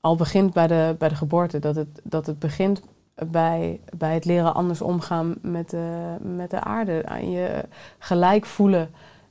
[0.00, 1.58] al begint bij de, bij de geboorte.
[1.58, 2.82] Dat het, dat het begint
[3.30, 7.04] bij, bij het leren anders omgaan met de, met de aarde.
[7.20, 7.64] Je
[7.98, 8.90] gelijk voelen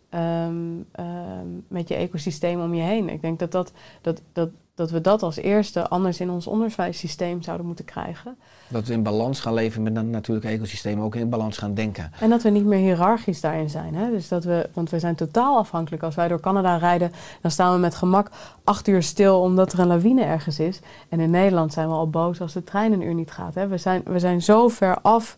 [0.10, 3.10] ehm, ehm, met je ecosysteem om je heen.
[3.10, 4.50] Ik denk dat, dat, dat, dat,
[4.80, 8.38] dat we dat als eerste anders in ons onderwijssysteem zouden moeten krijgen.
[8.68, 12.12] Dat we in balans gaan leven met een natuurlijk ecosysteem, ook in balans gaan denken.
[12.20, 13.96] En dat we niet meer hiërarchisch daarin zijn.
[13.96, 14.10] Hè?
[14.10, 16.04] Dus dat we, want we zijn totaal afhankelijk.
[16.04, 17.12] Als wij door Canada rijden,
[17.42, 18.32] dan staan we met gemak
[18.64, 20.80] acht uur stil omdat er een lawine ergens is.
[21.10, 23.56] En in Nederland zijn we al boos als de trein een uur niet gaat.
[23.56, 23.68] Hè?
[23.68, 25.38] We, zijn, we zijn zo ver af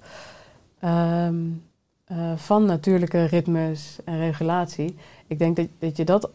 [0.80, 1.36] ehm,
[2.06, 4.96] eh, van natuurlijke ritmes en regulatie.
[5.28, 6.30] Ik denk dat, dat je dat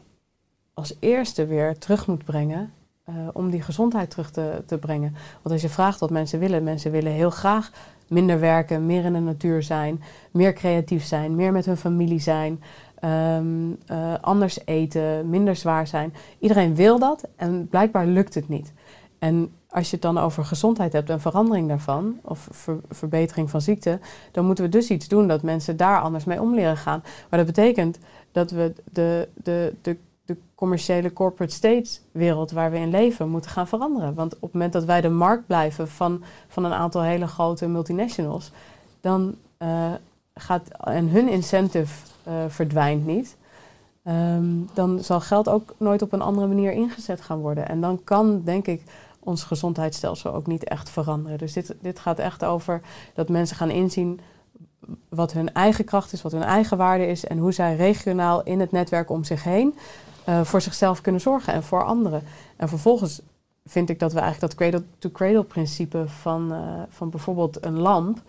[0.74, 2.72] als eerste weer terug moet brengen.
[3.06, 5.14] Eh, om die gezondheid terug te, te brengen.
[5.42, 7.70] Want als je vraagt wat mensen willen, mensen willen heel graag
[8.08, 12.62] minder werken, meer in de natuur zijn, meer creatief zijn, meer met hun familie zijn,
[13.00, 16.14] ehm, eh, anders eten, minder zwaar zijn.
[16.38, 18.72] Iedereen wil dat en blijkbaar lukt het niet.
[19.18, 23.60] En als je het dan over gezondheid hebt en verandering daarvan, of ver- verbetering van
[23.60, 23.98] ziekte,
[24.32, 27.02] dan moeten we dus iets doen dat mensen daar anders mee om leren gaan.
[27.30, 27.98] Maar dat betekent
[28.32, 29.96] dat we de, de, de
[30.56, 34.14] commerciële corporate state wereld waar we in leven moeten gaan veranderen.
[34.14, 37.66] Want op het moment dat wij de markt blijven van, van een aantal hele grote
[37.68, 38.50] multinationals,
[39.00, 39.92] dan eh,
[40.34, 43.36] gaat en hun incentive eh, verdwijnt niet.
[44.02, 44.44] ehm,
[44.74, 47.68] dan zal geld ook nooit op een andere manier ingezet gaan worden.
[47.68, 48.82] En dan kan, denk ik,
[49.18, 51.38] ons gezondheidsstelsel ook niet echt veranderen.
[51.38, 52.80] Dus dit, dit gaat echt over
[53.14, 54.20] dat mensen gaan inzien
[55.08, 58.60] wat hun eigen kracht is, wat hun eigen waarde is en hoe zij regionaal in
[58.60, 59.74] het netwerk om zich heen
[60.26, 62.22] eh, voor zichzelf kunnen zorgen en voor anderen.
[62.56, 63.20] En vervolgens
[63.64, 68.22] vind ik dat we eigenlijk dat cradle-to-cradle principe van, eh, van bijvoorbeeld een lamp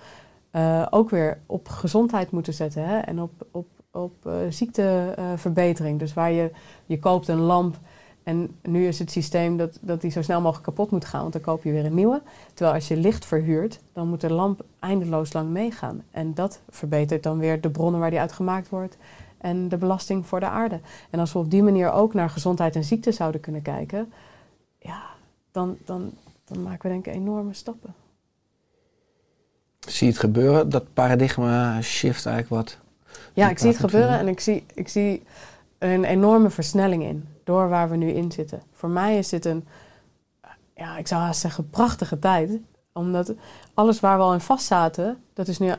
[0.51, 2.97] eh, ook weer op gezondheid moeten zetten hè?
[2.97, 4.13] en op, op, op
[4.49, 5.99] ziekteverbetering.
[5.99, 6.51] dus waar je,
[6.85, 7.77] je koopt een lamp
[8.23, 11.33] en nu is het systeem dat, dat die zo snel mogelijk kapot moet gaan, want
[11.33, 12.21] dan koop je weer een nieuwe.
[12.53, 16.03] Terwijl als je licht verhuurt, dan moet de lamp eindeloos lang meegaan.
[16.11, 18.97] En dat verbetert dan weer de bronnen waar die uit gemaakt wordt
[19.47, 20.79] en de belasting voor de aarde.
[21.09, 24.13] En als we op die manier ook naar gezondheid en ziekte zouden kunnen kijken,
[24.79, 25.01] ja,
[25.51, 26.11] dan, dan,
[26.45, 27.93] dan maken we denk ik enorme stappen.
[29.79, 32.77] Zie je het gebeuren, dat paradigma shift eigenlijk wat?
[33.33, 35.23] Ja, ik zie het gebeuren en ik zie, ik zie
[35.77, 38.61] een enorme versnelling in door waar we nu in zitten.
[38.71, 39.67] Voor mij is dit een,
[40.75, 42.51] ja, ik zou haast zeggen, prachtige tijd.
[42.93, 43.33] Omdat
[43.73, 45.73] alles waar we al in vast zaten, dat is nu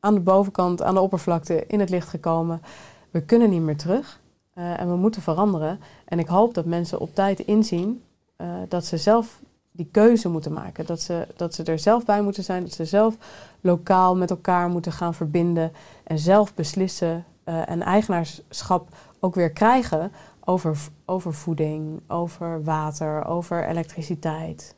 [0.00, 2.62] aan de bovenkant, aan de oppervlakte, in het licht gekomen.
[3.10, 4.20] We kunnen niet meer terug
[4.58, 5.80] eh, en we moeten veranderen.
[6.04, 8.02] En ik hoop dat mensen op tijd inzien
[8.36, 9.40] eh, dat ze zelf
[9.72, 10.86] die keuze moeten maken.
[10.86, 13.16] Dat ze, dat ze er zelf bij moeten zijn, dat ze zelf
[13.60, 15.72] lokaal met elkaar moeten gaan verbinden
[16.04, 18.88] en zelf beslissen eh, en eigenaarschap
[19.20, 24.76] ook weer krijgen over, over voeding, over water, over elektriciteit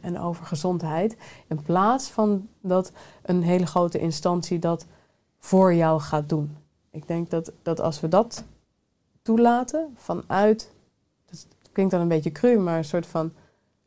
[0.00, 1.16] en over gezondheid.
[1.48, 2.92] In plaats van dat
[3.22, 4.86] een hele grote instantie dat
[5.38, 6.56] voor jou gaat doen.
[6.96, 8.44] Ik denk dat, dat als we dat
[9.22, 10.70] toelaten vanuit,
[11.30, 13.32] dat klinkt dan een beetje cru, maar een soort van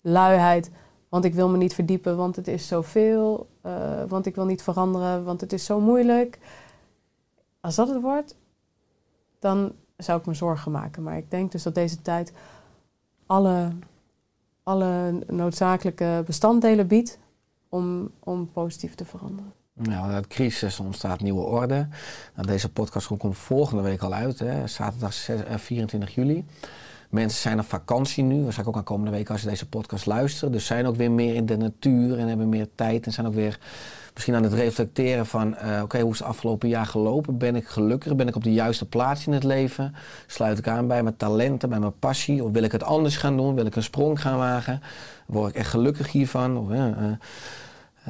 [0.02, 0.72] luiheid.
[1.10, 3.48] Want ik wil me niet verdiepen, want het is zoveel.
[3.62, 6.40] eh want ik wil niet veranderen, want het is zo moeilijk.
[7.62, 8.36] Als dat het wordt,
[9.40, 11.04] dan zou ik me zorgen maken.
[11.04, 12.34] Maar ik denk dus dat deze tijd
[13.26, 13.72] alle,
[14.64, 17.20] alle noodzakelijke bestanddelen biedt
[17.70, 19.54] om, om positief te veranderen.
[19.82, 21.88] Nou, uit crisis ontstaat nieuwe orde.
[22.36, 26.46] Nou, deze podcast komt volgende week al uit, hè, zaterdag zes- eh, 24 juli.
[27.10, 30.52] Mensen zijn op vakantie nu, waarschijnlijk ook aan komende week als ze deze podcast luisteren.
[30.52, 33.34] Dus zijn ook weer meer in de natuur en hebben meer tijd en zijn ook
[33.34, 33.60] weer
[34.14, 37.38] misschien aan het reflecteren van, eh, oké, hoe is het afgelopen jaar gelopen?
[37.38, 38.16] Ben ik gelukkig?
[38.16, 39.96] Ben ik op de juiste plaats in het leven?
[40.28, 42.44] Sluit ik aan bij mijn talenten, bij mijn passie?
[42.44, 43.56] Of wil ik het anders gaan doen?
[43.56, 44.82] Wil ik een sprong gaan wagen?
[45.26, 46.58] Word ik echt gelukkig hiervan?
[46.58, 46.86] Of, eh,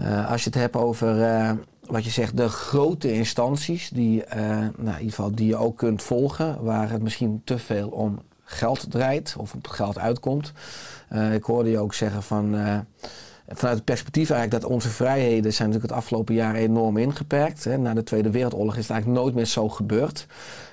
[0.04, 4.48] eh, als je het hebt over eh, wat je zegt, de grote instanties, die, eh,
[4.48, 8.20] nou, in ieder geval die je ook kunt volgen, waar het misschien te veel om
[8.44, 10.52] geld draait of op geld uitkomt.
[11.34, 12.56] Ik hoorde je ook zeggen van.
[13.52, 17.64] Vanuit het perspectief eigenlijk dat onze vrijheden zijn natuurlijk het afgelopen jaar enorm ingeperkt.
[17.64, 17.78] Hè.
[17.78, 20.26] Na de Tweede Wereldoorlog is het eigenlijk nooit meer zo gebeurd.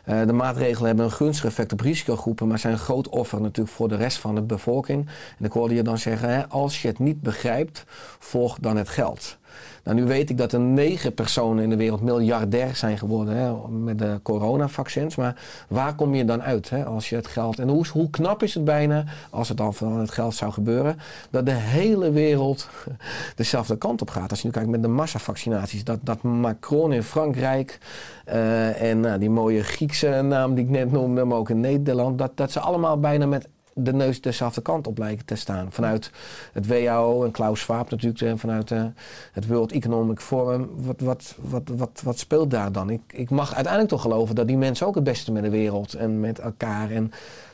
[0.04, 3.76] Eh, de maatregelen hebben een gunstig effect op risicogroepen, maar zijn een groot offer natuurlijk
[3.76, 5.06] voor de rest van de bevolking.
[5.38, 7.84] En ik hoorde je dan zeggen, hè, als je het niet begrijpt,
[8.18, 9.38] volg dan het geld.
[9.84, 13.68] Nou, nu weet ik dat er negen personen in de wereld miljardair zijn geworden hè,
[13.68, 15.16] met de coronavaccins.
[15.16, 17.58] Maar waar kom je dan uit hè, als je het geld...
[17.58, 20.98] En hoe, hoe knap is het bijna, als het dan van het geld zou gebeuren...
[21.30, 22.68] dat de hele wereld
[23.36, 24.30] dezelfde kant op gaat.
[24.30, 25.84] Als je nu kijkt met de massavaccinaties.
[25.84, 27.78] Dat, dat Macron in Frankrijk
[28.24, 31.24] eh, en nou, die mooie Griekse naam die ik net noemde...
[31.24, 33.48] maar ook in Nederland, dat, dat ze allemaal bijna met
[33.78, 35.72] de neus dezelfde kant op lijken te staan.
[35.72, 36.10] Vanuit
[36.52, 38.84] het WHO en Klaus Schwab natuurlijk, en vanuit eh,
[39.32, 40.70] het World Economic Forum.
[40.76, 42.90] Wat, wat, wat, wat, wat speelt daar dan?
[42.90, 45.94] Ik, ik mag uiteindelijk toch geloven dat die mensen ook het beste met de wereld
[45.94, 46.90] en met elkaar.
[46.90, 47.10] En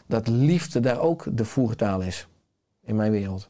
[0.07, 2.27] dat liefde daar ook de voertaal is
[2.85, 3.49] in mijn wereld.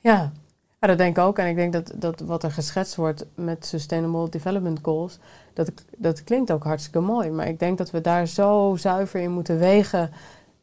[0.00, 0.32] Ja.
[0.80, 1.38] ja, dat denk ik ook.
[1.38, 5.18] En ik denk dat, dat wat er geschetst wordt met Sustainable Development Goals,
[5.54, 7.30] dat, dat klinkt ook hartstikke mooi.
[7.30, 10.10] Maar ik denk dat we daar zo zuiver in moeten wegen.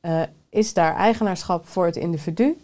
[0.01, 0.21] eh,
[0.53, 2.57] is daar eigenaarschap voor het individu?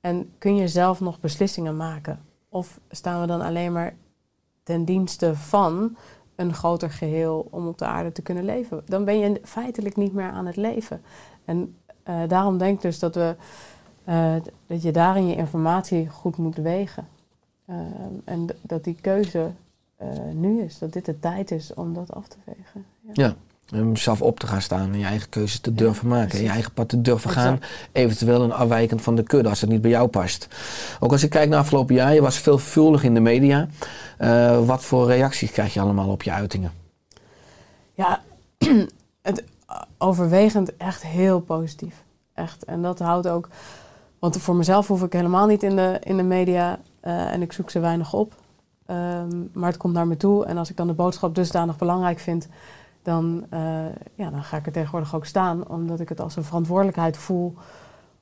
[0.00, 2.20] En kun je zelf nog beslissingen maken?
[2.48, 3.94] Of staan we dan alleen maar
[4.62, 5.96] ten dienste van
[6.36, 8.82] een groter geheel om op de aarde te kunnen leven?
[8.86, 11.02] Dan ben je feitelijk niet meer aan het leven.
[11.44, 13.36] En eh, daarom denk ik dus dat, we,
[14.04, 14.34] eh,
[14.66, 17.08] dat je daarin je informatie goed moet wegen.
[17.64, 17.76] Eh,
[18.24, 19.50] en dat die keuze
[20.32, 22.86] nu is, dat dit de tijd is om dat af te wegen.
[23.12, 23.36] Ja.
[23.74, 26.38] Om zelf op te gaan staan en je eigen keuzes te durven maken.
[26.38, 27.60] En je eigen pad te durven gaan.
[27.92, 30.48] Eventueel een afwijkend van de kudde als het niet bij jou past.
[31.00, 33.68] Ook als ik kijk naar afgelopen jaar, je was veelvuldig in de media.
[34.18, 36.72] Eh, wat voor reacties krijg je allemaal op je uitingen?
[37.94, 38.20] Ja,
[39.22, 39.44] het
[39.98, 42.04] overwegend echt heel positief.
[42.34, 42.64] Echt.
[42.64, 43.48] En dat houdt ook.
[44.18, 47.52] Want voor mezelf hoef ik helemaal niet in de, in de media eh, en ik
[47.52, 48.34] zoek ze weinig op.
[48.86, 50.44] Ehm, maar het komt naar me toe.
[50.44, 52.48] En als ik dan de boodschap dusdanig belangrijk vind,
[53.06, 55.68] dan, eh, ja, dan ga ik er tegenwoordig ook staan.
[55.68, 57.54] Omdat ik het als een verantwoordelijkheid voel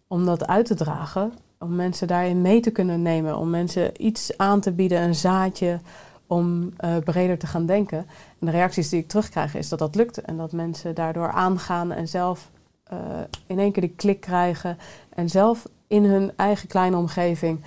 [0.06, 1.32] om dat uit te dragen.
[1.58, 3.36] Om mensen daarin mee te kunnen nemen.
[3.36, 5.80] Om mensen iets aan te bieden, een zaadje
[6.26, 7.98] om eh, breder te gaan denken.
[8.38, 10.20] En de reacties die ik terugkrijg is dat dat lukt.
[10.20, 12.50] En dat mensen daardoor aangaan en zelf
[12.84, 12.98] eh,
[13.46, 14.78] in één keer die klik krijgen.
[15.08, 17.60] En zelf in hun eigen kleine omgeving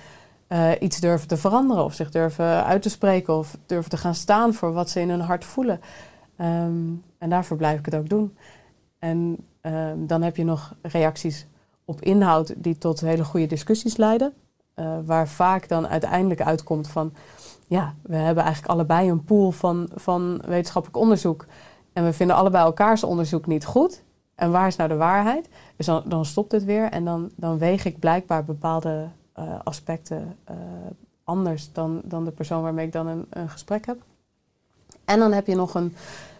[0.80, 1.84] iets durven te veranderen.
[1.84, 3.36] Of zich durven uit te spreken.
[3.38, 5.80] Of durven te gaan staan voor wat ze in hun hart voelen.
[6.36, 8.36] Ehm, en daarvoor blijf ik het ook doen.
[8.98, 11.46] En ehm, dan heb je nog reacties
[11.84, 14.32] op inhoud die tot hele goede discussies leiden.
[14.74, 17.12] Eh, waar vaak dan uiteindelijk uitkomt van...
[17.66, 21.46] ja, we hebben eigenlijk allebei een pool van, van wetenschappelijk onderzoek...
[21.92, 24.02] en we vinden allebei elkaars onderzoek niet goed.
[24.34, 25.48] En waar is nou de waarheid?
[25.76, 30.56] Dus dan, stopt het weer en dan, dan weeg ik blijkbaar bepaalde eh, aspecten eh,
[31.24, 31.72] anders...
[31.72, 34.02] Dan, dan de persoon waarmee ik dan een, een gesprek heb.
[35.04, 35.94] En dan heb je nog een,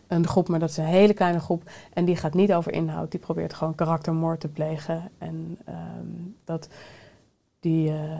[0.08, 1.70] een groep, maar dat is een hele kleine groep.
[1.92, 3.10] En die gaat niet over inhoud.
[3.10, 5.10] Die probeert gewoon karaktermoord te plegen.
[5.18, 6.06] En ehm,
[6.44, 6.68] dat,
[7.60, 8.18] die eh,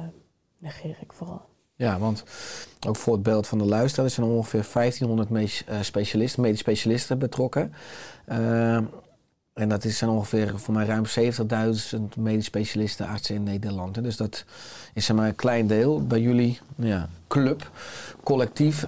[0.58, 1.42] negeer ik vooral.
[1.74, 2.24] Ja, want
[2.86, 6.58] ook voor het beeld van de luisteraar, er zijn ongeveer 1500 medisch, eh, specialisten, medisch
[6.58, 7.72] specialisten betrokken.
[8.24, 8.76] Eh,
[9.52, 14.02] en dat zijn ongeveer voor mij ruim 70.000 medisch specialisten, artsen in Nederland.
[14.02, 14.44] Dus dat
[14.94, 17.70] is zeg maar een klein deel bij jullie ja, club,
[18.22, 18.86] collectief.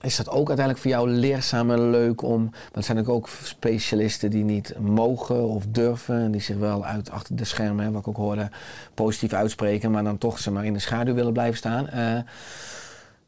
[0.00, 2.42] Is dat ook uiteindelijk voor jou leerzaam en leuk om...
[2.42, 6.20] Want er zijn ook specialisten die niet mogen of durven...
[6.20, 8.50] en die zich wel uit achter de schermen, hè, wat ik ook hoorde,
[8.94, 9.90] positief uitspreken...
[9.90, 11.88] maar dan toch zeg maar, in de schaduw willen blijven staan.
[11.88, 12.18] Eh,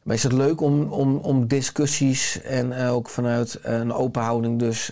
[0.03, 4.21] maar is het leuk om, om, om discussies en eh, ook vanuit eh, een open
[4.21, 4.91] houding dus...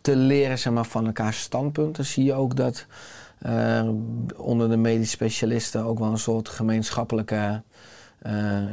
[0.00, 2.04] te leren zeg maar, van elkaars standpunten?
[2.04, 2.86] Zie je ook dat
[4.36, 7.62] onder de medisch specialisten ook wel een soort gemeenschappelijke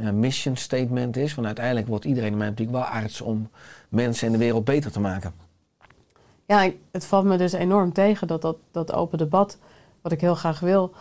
[0.02, 1.34] ja, mission statement is.
[1.34, 3.48] Want uiteindelijk wordt iedereen in mijn optiek wel arts om
[3.88, 5.32] mensen en de wereld beter te maken.
[6.46, 9.58] Ja, het valt me dus enorm tegen dat dat, dat open debat,
[10.00, 10.92] wat ik heel graag wil,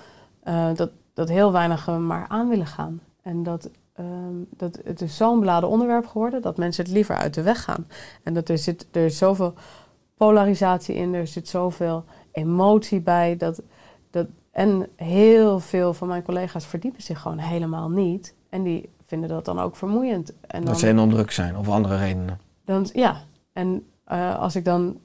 [0.43, 3.01] eh, dat, dat heel weinigen maar aan willen gaan.
[3.21, 7.33] En dat, ehm, dat het is zo'n beladen onderwerp geworden dat mensen het liever uit
[7.33, 7.87] de weg gaan.
[8.23, 9.53] En dat er zit er is zoveel
[10.17, 13.37] polarisatie in, er zit zoveel emotie bij.
[13.37, 13.61] Dat,
[14.11, 18.35] dat, en heel veel van mijn collega's verdiepen zich gewoon helemaal niet.
[18.49, 20.29] En die vinden dat dan ook vermoeiend.
[20.29, 22.39] En dan, Dat ze enorm druk zijn of andere redenen.
[22.65, 23.21] dan, ja,
[23.53, 24.97] en eh, als ik dan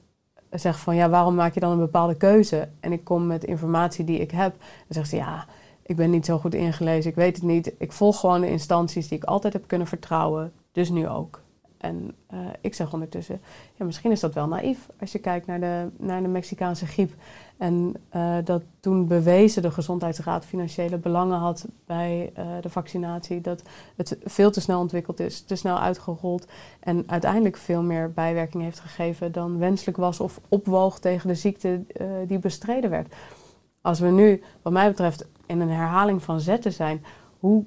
[0.49, 2.67] zeg van ja, waarom maak je dan een bepaalde keuze?
[2.79, 5.45] En ik kom met informatie die ik heb, dan zegt ze ja,
[5.81, 7.73] ik ben niet zo goed ingelezen, ik weet het niet.
[7.77, 11.41] Ik volg gewoon de instanties die ik altijd heb kunnen vertrouwen, dus nu ook.
[11.77, 13.41] En eh, ik zeg ondertussen,
[13.75, 17.13] ja, misschien is dat wel naïef als je kijkt naar de, naar de Mexicaanse griep.
[17.57, 23.41] En eh, dat toen bewezen de Gezondheidsraad financiële belangen had bij eh, de vaccinatie.
[23.41, 23.63] Dat
[23.95, 26.47] het veel te snel ontwikkeld is, te snel uitgerold.
[26.79, 31.83] En uiteindelijk veel meer bijwerking heeft gegeven dan wenselijk was of opwoog tegen de ziekte
[31.87, 33.13] eh, die bestreden werd.
[33.81, 37.05] Als we nu, wat mij betreft, in een herhaling van zetten zijn,
[37.39, 37.65] hoe,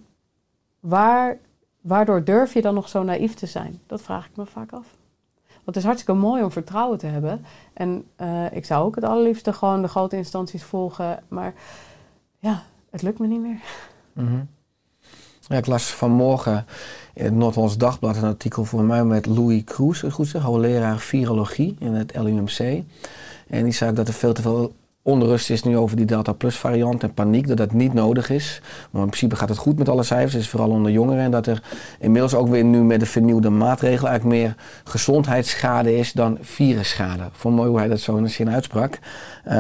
[0.81, 1.39] waar,
[1.81, 3.81] waardoor durf je dan nog zo naïef te zijn?
[3.87, 4.98] Dat vraag ik me vaak af.
[5.69, 7.45] Het is hartstikke mooi om vertrouwen te hebben.
[7.73, 11.23] En eh, ik zou ook het allerliefste gewoon de grote instanties volgen.
[11.29, 11.55] Maar
[12.39, 13.61] ja, het lukt me niet meer.
[14.13, 14.41] Mhm.
[15.41, 16.67] Ja, ik las vanmorgen
[17.15, 21.77] in het Noord-Hollands Dagblad een artikel voor mij met Louis Kroes, goed zeg, hoogleraar virologie
[21.79, 22.85] in het LUMC.
[23.49, 24.73] En die zei dat er veel te veel
[25.09, 28.61] onrust is nu over die Delta Plus variant en paniek, dat dat niet nodig is.
[28.91, 31.23] Maar in principe gaat het goed met alle cijfers, is vooral onder jongeren.
[31.25, 31.63] En dat er
[32.01, 34.55] inmiddels ook weer nu met de vernieuwde maatregelen eigenlijk meer
[34.85, 37.23] gezondheidsschade is dan virusschade.
[37.23, 38.99] Ik vond mooi hoe hij dat zo in een zin uitsprak.
[39.47, 39.53] Uh,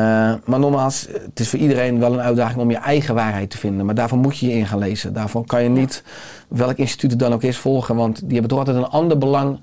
[0.44, 3.86] maar nogmaals, het is voor iedereen wel een uitdaging om je eigen waarheid te vinden.
[3.86, 5.12] Maar daarvoor moet je je in gaan lezen.
[5.12, 6.03] Daarvoor kan je niet
[6.49, 9.61] welk instituut het dan ook is volgen, want die hebben toch altijd een ander belang.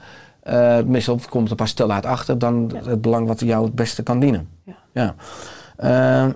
[0.50, 2.90] Uh, meestal komt er pas stel uit achter dan Ja.
[2.90, 4.48] het belang wat jou het beste kan dienen.
[4.64, 4.76] Ja.
[4.94, 5.16] Ja.
[5.80, 6.28] Uh,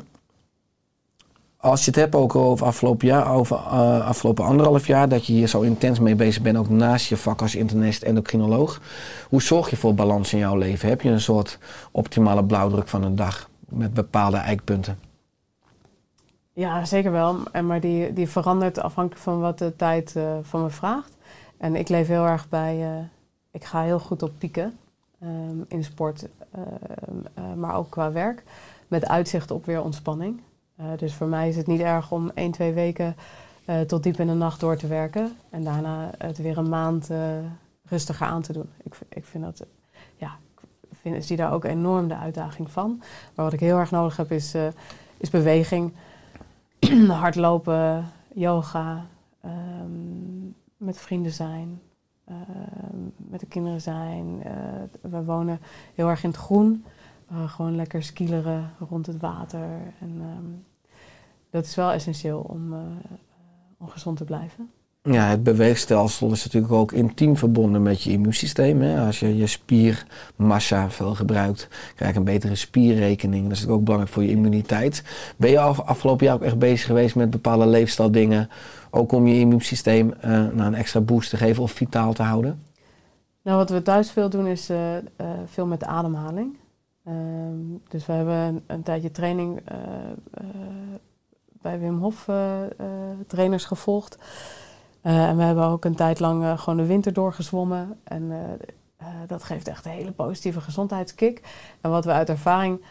[1.58, 5.34] als je het hebt ook over afgelopen jaar, over uh, afgelopen anderhalf jaar, dat je
[5.34, 8.82] hier zo intens mee bezig bent, ook naast je vak als internist endocrinoloog.
[9.30, 10.90] Hoe zorg je voor balans in jouw leven?
[10.90, 11.60] Heb je een soort
[11.92, 15.00] optimale blauwdruk van een dag met bepaalde eikpunten?
[16.54, 17.38] Ja, zeker wel.
[17.52, 21.18] En maar die, die verandert afhankelijk van wat de tijd uh, van me vraagt.
[21.58, 23.04] En ik leef heel erg bij, uh,
[23.52, 24.78] ik ga heel goed op pieken
[25.24, 26.64] um, in sport, uh,
[27.56, 28.44] maar ook qua werk.
[28.90, 30.42] Met uitzicht op weer ontspanning.
[30.80, 33.16] Uh, dus voor mij is het niet erg om 1, 2 weken
[33.66, 35.32] uh, tot diep in de nacht door te werken.
[35.50, 37.18] En daarna het weer een maand uh,
[37.84, 38.70] rustiger aan te doen.
[38.84, 39.66] Ik, ik vind dat,
[40.16, 40.38] ja,
[40.90, 42.98] ik vind, zie daar ook enorm de uitdaging van.
[43.36, 44.56] Maar wat ik heel erg nodig heb is,
[45.18, 45.94] is beweging.
[47.08, 49.06] Hardlopen, yoga,
[49.46, 51.82] um, met vrienden zijn.
[53.18, 54.44] met de kinderen zijn.
[55.02, 55.60] we wonen
[55.96, 56.86] heel erg in het groen.
[57.32, 59.70] Uh, gewoon lekker skileren rond het water.
[60.00, 60.66] En um,
[61.50, 62.80] dat is wel essentieel om, uh,
[63.78, 64.70] om gezond te blijven.
[65.02, 68.82] Ja, het beweegstelsel is natuurlijk ook intiem verbonden met je immuunsysteem.
[68.82, 69.06] Hè?
[69.06, 73.44] Als je je spiermassa veel gebruikt, krijg je een betere spierrekening.
[73.44, 75.04] Dat is natuurlijk ook belangrijk voor je immuniteit.
[75.38, 78.50] Ben je af, afgelopen jaar ook echt bezig geweest met bepaalde leefstijldingen?
[78.90, 82.64] Ook om je immuunsysteem uh, nou, een extra boost te geven of vitaal te houden?
[83.42, 84.70] Nou, wat we thuis veel doen is
[85.46, 86.58] veel met de ademhaling.
[87.10, 89.78] Um, dus we hebben een, tijdje training uh,
[90.42, 90.50] uh,
[91.62, 92.62] bij Wim Hof uh,
[93.28, 94.18] trainers gevolgd.
[95.02, 98.00] en we hebben ook een tijd lang gewoon de winter doorgezwommen.
[98.04, 98.32] En
[99.28, 101.42] dat geeft echt een hele positieve gezondheidskick.
[101.82, 102.82] En wat we uit ervaring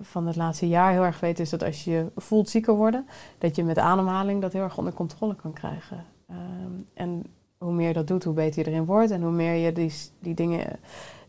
[0.00, 1.44] van het laatste jaar heel erg weten...
[1.44, 3.06] is dat als je voelt zieker worden...
[3.38, 6.04] dat je met ademhaling dat heel erg onder controle kan krijgen.
[6.30, 7.24] Um, en
[7.58, 9.10] hoe meer je dat doet, hoe beter je erin wordt.
[9.10, 10.66] En hoe meer je die, die dingen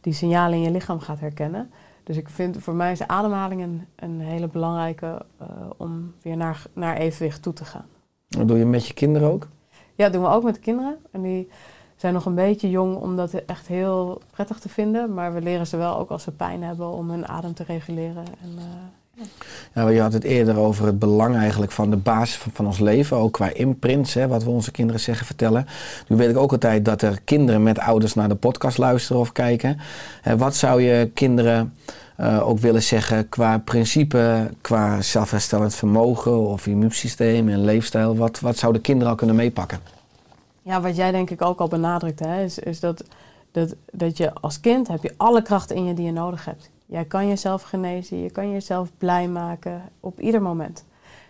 [0.04, 1.72] die signalen in je lichaam gaat herkennen.
[2.04, 5.48] Dus ik vind voor mij is ademhaling een, een hele belangrijke uh,
[5.78, 7.86] om weer naar, naar evenwicht toe te gaan.
[8.28, 9.48] Dat doe je met je kinderen ook?
[9.96, 10.98] Ja, dat doen we ook met de kinderen.
[11.12, 11.50] En die
[11.96, 15.14] zijn nog een beetje jong om dat echt heel prettig te vinden.
[15.14, 18.26] Maar we leren ze wel ook als ze pijn hebben om hun adem te reguleren.
[18.42, 18.64] En, uh,
[19.74, 19.90] ja.
[19.90, 23.34] Je had het eerder over het belang eigenlijk van de basis van, ons leven, ook
[23.34, 25.68] qua imprints, hè, wat we onze kinderen zeggen, vertellen.
[26.08, 29.32] Nu weet ik ook altijd dat er kinderen met ouders naar de podcast luisteren of
[29.32, 29.80] kijken.
[30.28, 31.74] Uh, wat zou je kinderen
[32.20, 38.16] uh, ook willen zeggen qua principe, qua zelfherstellend vermogen of immuunsysteem en leefstijl?
[38.16, 39.80] Wat, wat zouden kinderen al kunnen meepakken?
[40.62, 43.04] Ja, wat jij denk ik ook al benadrukt, hè, is, is dat,
[43.52, 46.70] dat, dat je als kind heb je alle krachten in je die je nodig hebt.
[46.86, 50.86] Jij kan jezelf genezen, je kan jezelf blij maken op ieder moment.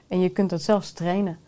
[0.07, 1.39] En je kunt dat zelfs trainen.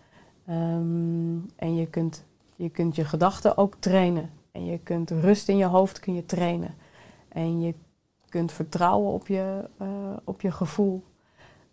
[0.50, 2.24] Um, en je kunt,
[2.56, 4.30] je kunt je gedachten ook trainen.
[4.52, 6.76] En je kunt rust in je hoofd kun je trainen.
[7.28, 7.74] En je
[8.30, 9.88] kunt vertrouwen op je, uh,
[10.24, 11.04] op je gevoel.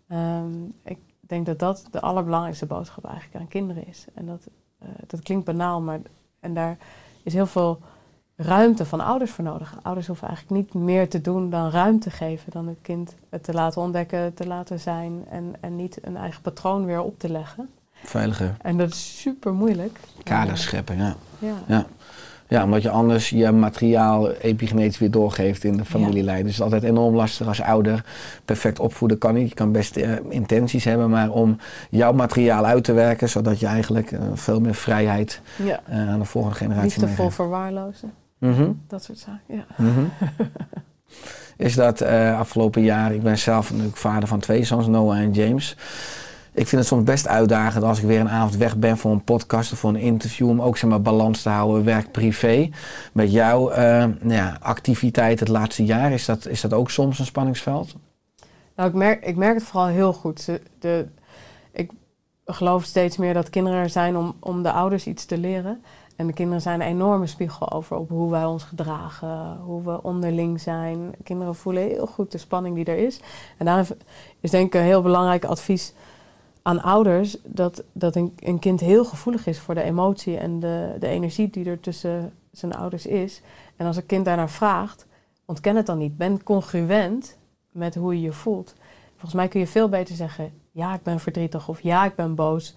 [0.07, 4.05] Um, ik denk dat dat de allerbelangrijkste boodschap eigenlijk aan kinderen is.
[4.13, 4.47] En dat,
[4.83, 5.99] uh, dat klinkt banaal, maar
[6.39, 6.77] en daar
[7.23, 7.79] is heel veel
[8.43, 9.75] ruimte van ouders voor nodig.
[9.81, 12.51] Ouders hoeven eigenlijk niet meer te doen dan ruimte geven.
[12.51, 15.25] Dan het kind het te laten ontdekken, te laten zijn.
[15.29, 17.69] En, en niet een eigen patroon weer op te leggen.
[17.93, 18.55] Veiliger.
[18.61, 19.99] En dat is super moeilijk.
[20.23, 21.15] Kaders scheppen, ja.
[21.39, 21.53] Ja.
[21.67, 21.85] ja.
[22.47, 26.43] Ja, omdat je anders je materiaal epigenetisch weer doorgeeft in de familielijn.
[26.43, 28.05] Dus het is altijd enorm lastig als ouder.
[28.45, 29.49] Perfect opvoeden kan niet.
[29.49, 31.57] Je kan best eh, intenties hebben, maar om
[31.89, 35.81] jouw materiaal uit te werken, zodat je eigenlijk eh, veel meer vrijheid ja.
[35.85, 38.03] eh, aan de volgende generatie Liefdevol meegeeft.
[38.43, 38.71] Mhm.
[38.87, 39.55] Dat soort zaken.
[39.55, 39.65] Ja.
[39.77, 40.03] Mhm.
[41.57, 45.31] Is dat eh, afgelopen jaar, ik ben zelf natuurlijk vader van twee zoons, Noah en
[45.31, 45.77] James.
[46.51, 49.23] Ik vind het soms best uitdagend als ik weer een avond weg ben voor een
[49.23, 50.49] podcast of voor een interview.
[50.49, 52.69] Om ook zeg maar, balans te houden, werk-privé.
[53.13, 57.19] Met jouw eh, nou ja, activiteit het laatste jaar, is dat, is dat ook soms
[57.19, 57.95] een spanningsveld?
[58.75, 60.59] Nou, ik merk, ik merk het vooral heel goed.
[60.79, 61.07] De,
[61.71, 61.91] ik
[62.45, 65.83] geloof steeds meer dat kinderen er zijn om, om de ouders iets te leren.
[66.15, 70.03] En de kinderen zijn een enorme spiegel over op hoe wij ons gedragen, hoe we
[70.03, 71.11] onderling zijn.
[71.23, 73.19] Kinderen voelen heel goed de spanning die er is.
[73.57, 73.85] En daarom
[74.39, 75.93] is denk ik een heel belangrijk advies
[76.61, 80.95] aan ouders dat, dat een, een kind heel gevoelig is voor de emotie en de,
[80.99, 83.41] de energie die er tussen zijn ouders is.
[83.75, 85.05] En als een kind daarnaar vraagt,
[85.45, 86.17] ontken het dan niet.
[86.17, 87.37] Ben congruent
[87.71, 88.75] met hoe je je voelt.
[89.11, 92.35] Volgens mij kun je veel beter zeggen: ja, ik ben verdrietig of ja, ik ben
[92.35, 92.75] boos.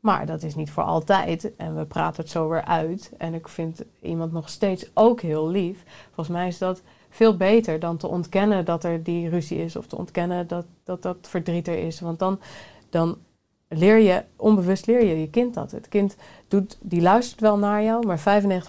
[0.00, 1.56] Maar dat is niet voor altijd.
[1.56, 3.12] En we praten het zo weer uit.
[3.18, 5.84] En ik vind iemand nog steeds ook heel lief.
[6.04, 9.76] Volgens mij is dat veel beter dan te ontkennen dat er die ruzie is.
[9.76, 12.00] Of te ontkennen dat dat, dat verdriet er is.
[12.00, 12.40] Want dan,
[12.90, 13.18] dan
[13.68, 15.70] leer je, onbewust leer je je kind dat.
[15.70, 16.16] Het kind
[16.48, 18.06] doet, die luistert wel naar jou.
[18.06, 18.22] Maar 95%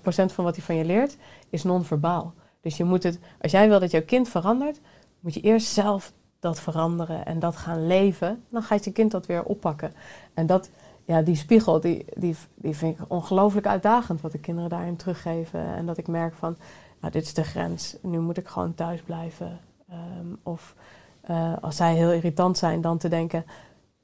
[0.04, 1.18] van wat hij van je leert
[1.50, 2.34] is non-verbaal.
[2.62, 4.80] Dus je moet het, als jij wil dat jouw kind verandert,
[5.20, 8.44] moet je eerst zelf dat veranderen en dat gaan leven.
[8.50, 9.94] Dan gaat je kind dat weer oppakken.
[10.34, 10.70] En dat,
[11.06, 15.66] ja, die spiegel, die, die, die vind ik ongelooflijk uitdagend wat de kinderen daarin teruggeven.
[15.76, 16.58] En dat ik merk van,
[17.00, 17.98] nou, dit is de grens.
[18.02, 19.60] Nu moet ik gewoon thuis blijven.
[19.90, 20.76] Ehm, of
[21.22, 23.46] eh, als zij heel irritant zijn, dan te denken,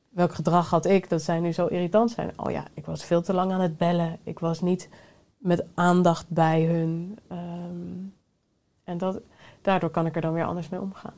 [0.10, 2.32] welk gedrag had ik dat zij nu zo irritant zijn?
[2.36, 4.18] Oh ja, ik was veel te lang aan het bellen.
[4.24, 4.90] Ik was niet
[5.38, 7.20] met aandacht bij hun.
[7.28, 8.06] Ehm,
[8.84, 9.20] en dat,
[9.62, 11.14] daardoor kan ik er dan weer anders mee omgaan.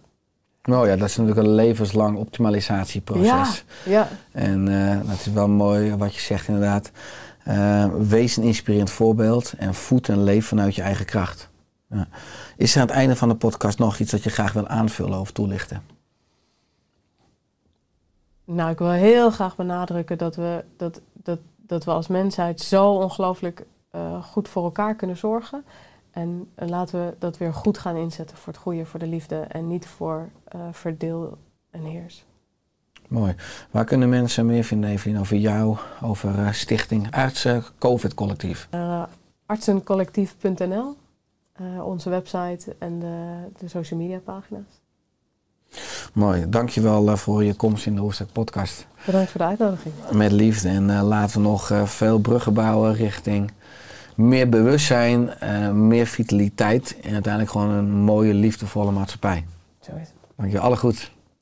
[0.64, 3.66] Nou ja, dat is natuurlijk een levenslang optimalisatieproces.
[3.86, 4.07] Ja, ja.
[4.32, 6.91] En eh, dat is wel mooi wat je zegt inderdaad.
[7.43, 11.49] Eh, wees een inspirerend voorbeeld en voed en leef vanuit je eigen kracht.
[11.89, 12.07] Ja.
[12.57, 15.20] Is er aan het einde van de podcast nog iets dat je graag wil aanvullen
[15.20, 15.82] of toelichten?
[18.45, 22.91] Nou, ik wil heel graag benadrukken dat we, dat, dat, dat we als mensheid zo
[22.91, 25.64] ongelooflijk eh, goed voor elkaar kunnen zorgen.
[26.12, 29.36] En eh, laten we dat weer goed gaan inzetten voor het goede, voor de liefde
[29.36, 31.38] en niet voor eh, verdeel
[31.72, 32.26] en heers.
[33.07, 33.36] Mooi.
[33.72, 38.68] Waar kunnen mensen meer vinden, Evelien, over jou, over eh, Stichting Artsen COVID Collectief?
[39.45, 40.95] Artsencollectief.nl,
[41.84, 44.82] onze website en de, de social media pagina's.
[46.14, 46.49] Mooi.
[46.49, 48.88] Dankjewel voor je komst in de Hoofdstuk podcast.
[49.05, 49.93] Bedankt voor de uitnodiging.
[50.12, 50.70] Met liefde.
[50.70, 53.51] En laten we nog veel bruggen bouwen richting
[54.20, 55.30] meer bewustzijn,
[55.88, 59.45] meer vitaliteit en uiteindelijk gewoon een mooie, liefdevolle maatschappij.
[59.80, 60.13] Zo is het.
[60.36, 60.59] Dank je.
[60.59, 61.11] Alle goed.